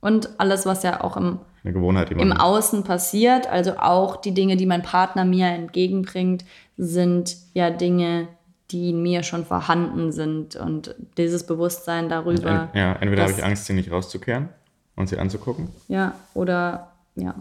Und 0.00 0.28
alles, 0.38 0.66
was 0.66 0.82
ja 0.82 1.02
auch 1.02 1.16
im, 1.16 1.38
eine 1.64 1.72
Gewohnheit, 1.72 2.10
im 2.10 2.32
Außen 2.32 2.84
passiert, 2.84 3.46
also 3.48 3.78
auch 3.78 4.16
die 4.16 4.32
Dinge, 4.32 4.56
die 4.56 4.66
mein 4.66 4.82
Partner 4.82 5.24
mir 5.24 5.46
entgegenbringt, 5.46 6.44
sind 6.76 7.36
ja 7.54 7.70
Dinge, 7.70 8.28
die 8.70 8.90
in 8.90 9.02
mir 9.02 9.22
schon 9.22 9.44
vorhanden 9.44 10.12
sind. 10.12 10.56
Und 10.56 10.94
dieses 11.16 11.46
Bewusstsein 11.46 12.08
darüber. 12.08 12.68
Ja, 12.74 12.92
entweder 12.94 13.22
habe 13.22 13.32
ich 13.32 13.42
Angst, 13.42 13.66
sie 13.66 13.72
nicht 13.72 13.90
rauszukehren 13.90 14.50
und 14.96 15.08
sie 15.08 15.18
anzugucken. 15.18 15.70
Ja, 15.88 16.14
oder 16.34 16.92
ja. 17.14 17.34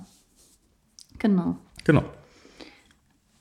Genau. 1.20 1.58
Genau. 1.84 2.04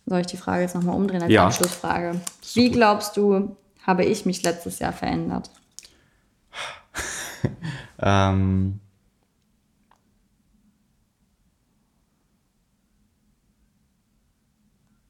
Soll 0.07 0.21
ich 0.21 0.27
die 0.27 0.37
Frage 0.37 0.63
jetzt 0.63 0.75
nochmal 0.75 0.97
umdrehen 0.97 1.23
als 1.23 1.33
ja. 1.33 1.47
Abschlussfrage? 1.47 2.21
Wie 2.55 2.67
gut. 2.67 2.75
glaubst 2.75 3.17
du, 3.17 3.57
habe 3.83 4.05
ich 4.05 4.27
mich 4.27 4.43
letztes 4.43 4.79
Jahr 4.79 4.93
verändert? 4.93 5.51
ähm, 7.99 8.81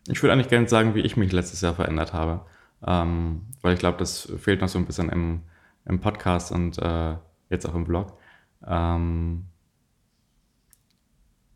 ich 0.07 0.23
würde 0.23 0.33
eigentlich 0.33 0.49
gerne 0.49 0.69
sagen, 0.69 0.95
wie 0.95 1.01
ich 1.01 1.17
mich 1.17 1.33
letztes 1.33 1.61
Jahr 1.61 1.75
verändert 1.75 2.13
habe. 2.13 2.47
Ähm, 2.87 3.47
weil 3.63 3.75
ich 3.75 3.81
glaube, 3.81 3.99
das 3.99 4.33
fehlt 4.39 4.61
noch 4.61 4.69
so 4.69 4.79
ein 4.79 4.87
bisschen 4.87 5.09
im, 5.09 5.43
im 5.87 6.01
Podcast 6.01 6.53
und 6.53 6.79
äh, 6.79 7.17
jetzt 7.51 7.67
auch 7.67 7.75
im 7.75 7.85
Blog. 7.85 8.17
Ähm, 8.65 9.47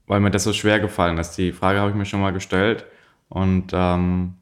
weil 0.07 0.21
mir 0.21 0.31
das 0.31 0.45
so 0.45 0.53
schwer 0.53 0.81
gefallen 0.81 1.19
ist. 1.19 1.33
Die 1.33 1.53
Frage 1.53 1.79
habe 1.79 1.91
ich 1.91 1.97
mir 1.97 2.07
schon 2.07 2.21
mal 2.21 2.33
gestellt 2.33 2.87
und 3.29 3.73
ähm, 3.73 4.35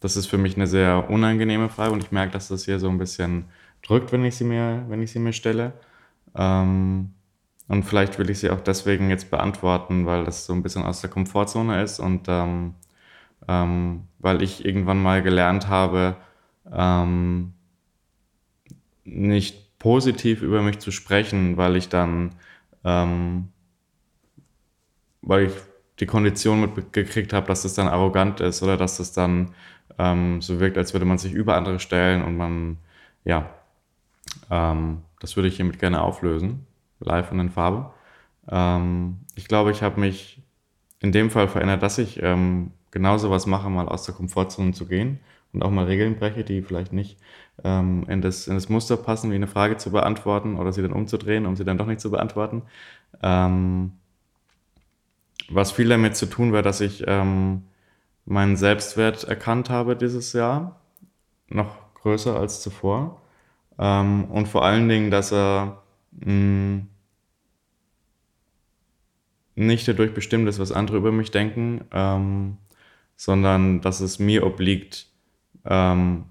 das 0.00 0.16
ist 0.16 0.26
für 0.26 0.38
mich 0.38 0.56
eine 0.56 0.66
sehr 0.66 1.10
unangenehme 1.10 1.68
Frage 1.68 1.92
und 1.92 2.02
ich 2.02 2.12
merke, 2.12 2.32
dass 2.32 2.48
das 2.48 2.64
hier 2.64 2.78
so 2.78 2.88
ein 2.88 2.98
bisschen 2.98 3.46
drückt, 3.82 4.12
wenn 4.12 4.24
ich 4.24 4.36
sie 4.36 4.44
mir, 4.44 4.84
wenn 4.88 5.02
ich 5.02 5.12
sie 5.12 5.18
mir 5.18 5.32
stelle. 5.32 5.72
Ähm, 6.34 7.14
und 7.68 7.84
vielleicht 7.84 8.18
will 8.18 8.28
ich 8.30 8.40
sie 8.40 8.50
auch 8.50 8.60
deswegen 8.60 9.10
jetzt 9.10 9.30
beantworten, 9.30 10.06
weil 10.06 10.24
das 10.24 10.46
so 10.46 10.52
ein 10.52 10.62
bisschen 10.62 10.82
aus 10.82 11.00
der 11.00 11.10
Komfortzone 11.10 11.82
ist 11.82 12.00
und 12.00 12.26
ähm, 12.28 12.74
ähm, 13.48 14.08
weil 14.18 14.42
ich 14.42 14.64
irgendwann 14.64 15.02
mal 15.02 15.22
gelernt 15.22 15.68
habe, 15.68 16.16
ähm, 16.70 17.54
nicht 19.04 19.78
positiv 19.78 20.42
über 20.42 20.62
mich 20.62 20.78
zu 20.78 20.90
sprechen, 20.90 21.56
weil 21.56 21.76
ich 21.76 21.88
dann, 21.88 22.34
ähm, 22.84 23.48
weil 25.22 25.46
ich 25.46 25.52
die 26.02 26.06
Kondition 26.06 26.60
mitgekriegt 26.60 27.32
habe, 27.32 27.46
dass 27.46 27.62
das 27.62 27.74
dann 27.74 27.86
arrogant 27.86 28.40
ist 28.40 28.60
oder 28.60 28.76
dass 28.76 28.96
das 28.96 29.12
dann 29.12 29.54
ähm, 30.00 30.42
so 30.42 30.58
wirkt, 30.58 30.76
als 30.76 30.92
würde 30.94 31.06
man 31.06 31.16
sich 31.16 31.32
über 31.32 31.56
andere 31.56 31.78
stellen 31.78 32.24
und 32.24 32.36
man, 32.36 32.78
ja, 33.24 33.50
ähm, 34.50 35.02
das 35.20 35.36
würde 35.36 35.48
ich 35.48 35.54
hiermit 35.54 35.78
gerne 35.78 36.02
auflösen, 36.02 36.66
live 36.98 37.30
und 37.30 37.38
in 37.38 37.50
Farbe. 37.50 37.92
Ähm, 38.48 39.18
ich 39.36 39.46
glaube, 39.46 39.70
ich 39.70 39.84
habe 39.84 40.00
mich 40.00 40.42
in 40.98 41.12
dem 41.12 41.30
Fall 41.30 41.46
verändert, 41.46 41.84
dass 41.84 41.98
ich 41.98 42.20
ähm, 42.20 42.72
genauso 42.90 43.30
was 43.30 43.46
mache, 43.46 43.70
mal 43.70 43.86
aus 43.86 44.02
der 44.04 44.16
Komfortzone 44.16 44.72
zu 44.72 44.86
gehen 44.86 45.20
und 45.52 45.62
auch 45.62 45.70
mal 45.70 45.84
Regeln 45.84 46.16
breche, 46.16 46.42
die 46.42 46.62
vielleicht 46.62 46.92
nicht 46.92 47.16
ähm, 47.62 48.06
in, 48.08 48.22
das, 48.22 48.48
in 48.48 48.56
das 48.56 48.68
Muster 48.68 48.96
passen, 48.96 49.30
wie 49.30 49.36
eine 49.36 49.46
Frage 49.46 49.76
zu 49.76 49.92
beantworten 49.92 50.56
oder 50.56 50.72
sie 50.72 50.82
dann 50.82 50.92
umzudrehen, 50.92 51.46
um 51.46 51.54
sie 51.54 51.64
dann 51.64 51.78
doch 51.78 51.86
nicht 51.86 52.00
zu 52.00 52.10
beantworten. 52.10 52.62
Ähm, 53.22 53.92
was 55.54 55.72
viel 55.72 55.88
damit 55.88 56.16
zu 56.16 56.26
tun 56.26 56.52
war, 56.52 56.62
dass 56.62 56.80
ich 56.80 57.04
ähm, 57.06 57.62
meinen 58.24 58.56
Selbstwert 58.56 59.24
erkannt 59.24 59.70
habe 59.70 59.96
dieses 59.96 60.32
Jahr, 60.32 60.80
noch 61.48 61.94
größer 61.94 62.36
als 62.36 62.62
zuvor. 62.62 63.22
Ähm, 63.78 64.24
und 64.26 64.48
vor 64.48 64.64
allen 64.64 64.88
Dingen, 64.88 65.10
dass 65.10 65.32
er 65.32 65.82
mh, 66.12 66.32
mm, 66.32 66.88
nicht 69.54 69.86
dadurch 69.86 70.14
bestimmt 70.14 70.48
ist, 70.48 70.58
was 70.58 70.72
andere 70.72 70.96
über 70.96 71.12
mich 71.12 71.30
denken, 71.30 71.84
ähm, 71.92 72.56
sondern 73.16 73.80
dass 73.80 74.00
es 74.00 74.18
mir 74.18 74.46
obliegt, 74.46 75.08
ähm, 75.64 76.24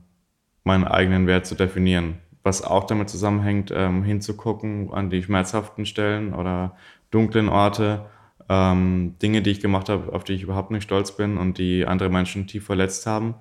meinen 0.64 0.86
eigenen 0.86 1.28
Wert 1.28 1.46
zu 1.46 1.56
definieren. 1.56 2.18
Was 2.44 2.64
auch 2.64 2.86
damit 2.86 3.10
zusammenhängt, 3.10 3.72
ähm, 3.74 4.04
hinzugucken 4.04 4.92
an 4.92 5.10
die 5.10 5.22
schmerzhaften 5.22 5.86
Stellen 5.86 6.34
oder 6.34 6.76
dunklen 7.12 7.50
Orte, 7.50 8.06
ähm, 8.50 9.16
Dinge, 9.22 9.42
die 9.42 9.52
ich 9.52 9.60
gemacht 9.60 9.90
habe, 9.90 10.14
auf 10.14 10.24
die 10.24 10.34
ich 10.34 10.44
überhaupt 10.44 10.72
nicht 10.72 10.84
stolz 10.84 11.16
bin 11.16 11.38
und 11.38 11.58
die 11.58 11.86
andere 11.86 12.10
Menschen 12.10 12.48
tief 12.48 12.66
verletzt 12.66 13.06
haben. 13.06 13.36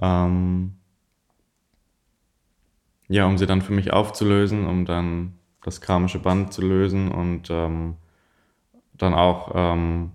Ähm, 0.00 0.74
ja, 3.08 3.26
um 3.26 3.38
sie 3.38 3.46
dann 3.46 3.62
für 3.62 3.72
mich 3.72 3.92
aufzulösen, 3.92 4.66
um 4.66 4.84
dann 4.84 5.34
das 5.62 5.80
karmische 5.80 6.18
Band 6.18 6.52
zu 6.52 6.62
lösen 6.62 7.10
und 7.10 7.48
ähm, 7.50 7.96
dann 8.94 9.14
auch 9.14 9.52
ähm, 9.54 10.12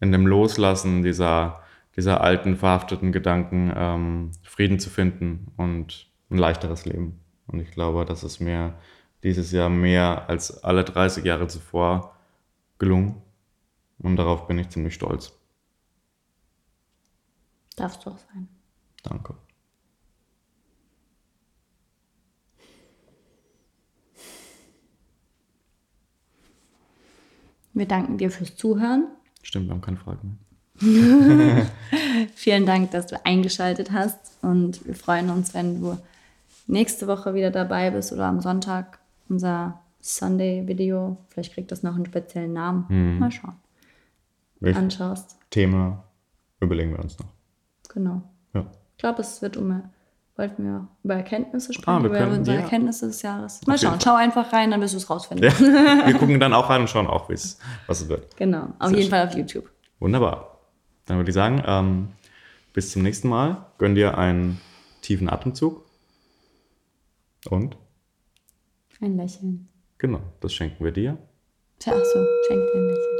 in 0.00 0.12
dem 0.12 0.26
Loslassen 0.26 1.02
dieser, 1.02 1.62
dieser 1.96 2.20
alten, 2.20 2.56
verhafteten 2.56 3.12
Gedanken 3.12 3.72
ähm, 3.74 4.30
Frieden 4.42 4.78
zu 4.78 4.90
finden 4.90 5.52
und 5.56 6.08
ein 6.30 6.38
leichteres 6.38 6.86
Leben. 6.86 7.20
Und 7.46 7.60
ich 7.60 7.70
glaube, 7.72 8.04
das 8.04 8.22
ist 8.24 8.40
mir 8.40 8.74
dieses 9.22 9.52
Jahr 9.52 9.68
mehr 9.68 10.28
als 10.28 10.62
alle 10.64 10.84
30 10.84 11.24
Jahre 11.24 11.48
zuvor 11.48 12.16
gelungen. 12.78 13.20
Und 14.00 14.16
darauf 14.16 14.46
bin 14.46 14.58
ich 14.58 14.68
ziemlich 14.70 14.94
stolz. 14.94 15.32
Darfst 17.76 18.04
du 18.04 18.10
auch 18.10 18.18
sein. 18.18 18.48
Danke. 19.02 19.34
Wir 27.72 27.86
danken 27.86 28.18
dir 28.18 28.30
fürs 28.30 28.56
Zuhören. 28.56 29.06
Stimmt, 29.42 29.68
wir 29.68 29.72
haben 29.72 29.80
keine 29.80 29.96
Fragen 29.96 30.38
mehr. 30.80 31.66
Vielen 32.34 32.66
Dank, 32.66 32.90
dass 32.90 33.06
du 33.06 33.24
eingeschaltet 33.24 33.92
hast 33.92 34.42
und 34.42 34.84
wir 34.86 34.94
freuen 34.94 35.30
uns, 35.30 35.54
wenn 35.54 35.80
du 35.80 35.98
nächste 36.66 37.06
Woche 37.06 37.34
wieder 37.34 37.50
dabei 37.50 37.90
bist 37.90 38.12
oder 38.12 38.26
am 38.26 38.40
Sonntag 38.40 38.98
unser 39.28 39.80
Sunday-Video. 40.00 41.18
Vielleicht 41.28 41.54
kriegt 41.54 41.70
das 41.70 41.82
noch 41.82 41.94
einen 41.94 42.06
speziellen 42.06 42.52
Namen. 42.52 42.86
Mhm. 42.88 43.18
Mal 43.18 43.30
schauen. 43.30 43.56
Welch 44.60 44.76
anschaust. 44.76 45.38
Thema 45.50 46.04
überlegen 46.60 46.92
wir 46.92 47.00
uns 47.00 47.18
noch. 47.18 47.28
Genau. 47.92 48.22
Ja. 48.54 48.66
Ich 48.92 48.98
glaube, 48.98 49.20
es 49.22 49.42
wird 49.42 49.56
um 49.56 49.82
wollten 50.40 50.64
wir 50.64 50.88
über 51.04 51.16
Erkenntnisse 51.16 51.74
sprechen, 51.74 52.02
ah, 52.02 52.06
über 52.06 52.16
können, 52.16 52.38
unsere 52.38 52.56
ja. 52.56 52.62
Erkenntnisse 52.62 53.06
des 53.08 53.20
Jahres. 53.20 53.60
Mal 53.66 53.78
schauen, 53.78 54.00
schau 54.02 54.14
einfach 54.14 54.52
rein, 54.54 54.70
dann 54.70 54.80
wirst 54.80 54.94
du 54.94 54.98
es 54.98 55.10
rausfinden. 55.10 55.44
Ja. 55.44 56.06
Wir 56.06 56.14
gucken 56.14 56.40
dann 56.40 56.54
auch 56.54 56.70
rein 56.70 56.80
und 56.80 56.88
schauen 56.88 57.06
auch, 57.06 57.28
was 57.28 57.58
es 57.88 58.08
wird. 58.08 58.36
Genau, 58.38 58.68
auf 58.78 58.88
Sehr 58.88 58.98
jeden 58.98 59.02
schön. 59.02 59.10
Fall 59.10 59.28
auf 59.28 59.34
YouTube. 59.34 59.70
Wunderbar. 59.98 60.58
Dann 61.04 61.18
würde 61.18 61.28
ich 61.28 61.34
sagen, 61.34 61.62
ähm, 61.66 62.08
bis 62.72 62.90
zum 62.90 63.02
nächsten 63.02 63.28
Mal. 63.28 63.66
Gönn 63.76 63.94
dir 63.94 64.16
einen 64.16 64.60
tiefen 65.02 65.28
Atemzug. 65.28 65.84
Und? 67.50 67.76
Ein 69.00 69.16
Lächeln. 69.16 69.68
Genau, 69.98 70.20
das 70.40 70.54
schenken 70.54 70.82
wir 70.82 70.92
dir. 70.92 71.18
Tja, 71.78 71.92
ach 71.94 72.04
so, 72.04 72.26
schenken 72.48 72.66
wir 72.72 72.80
ein 72.80 72.88
Lächeln. 72.88 73.19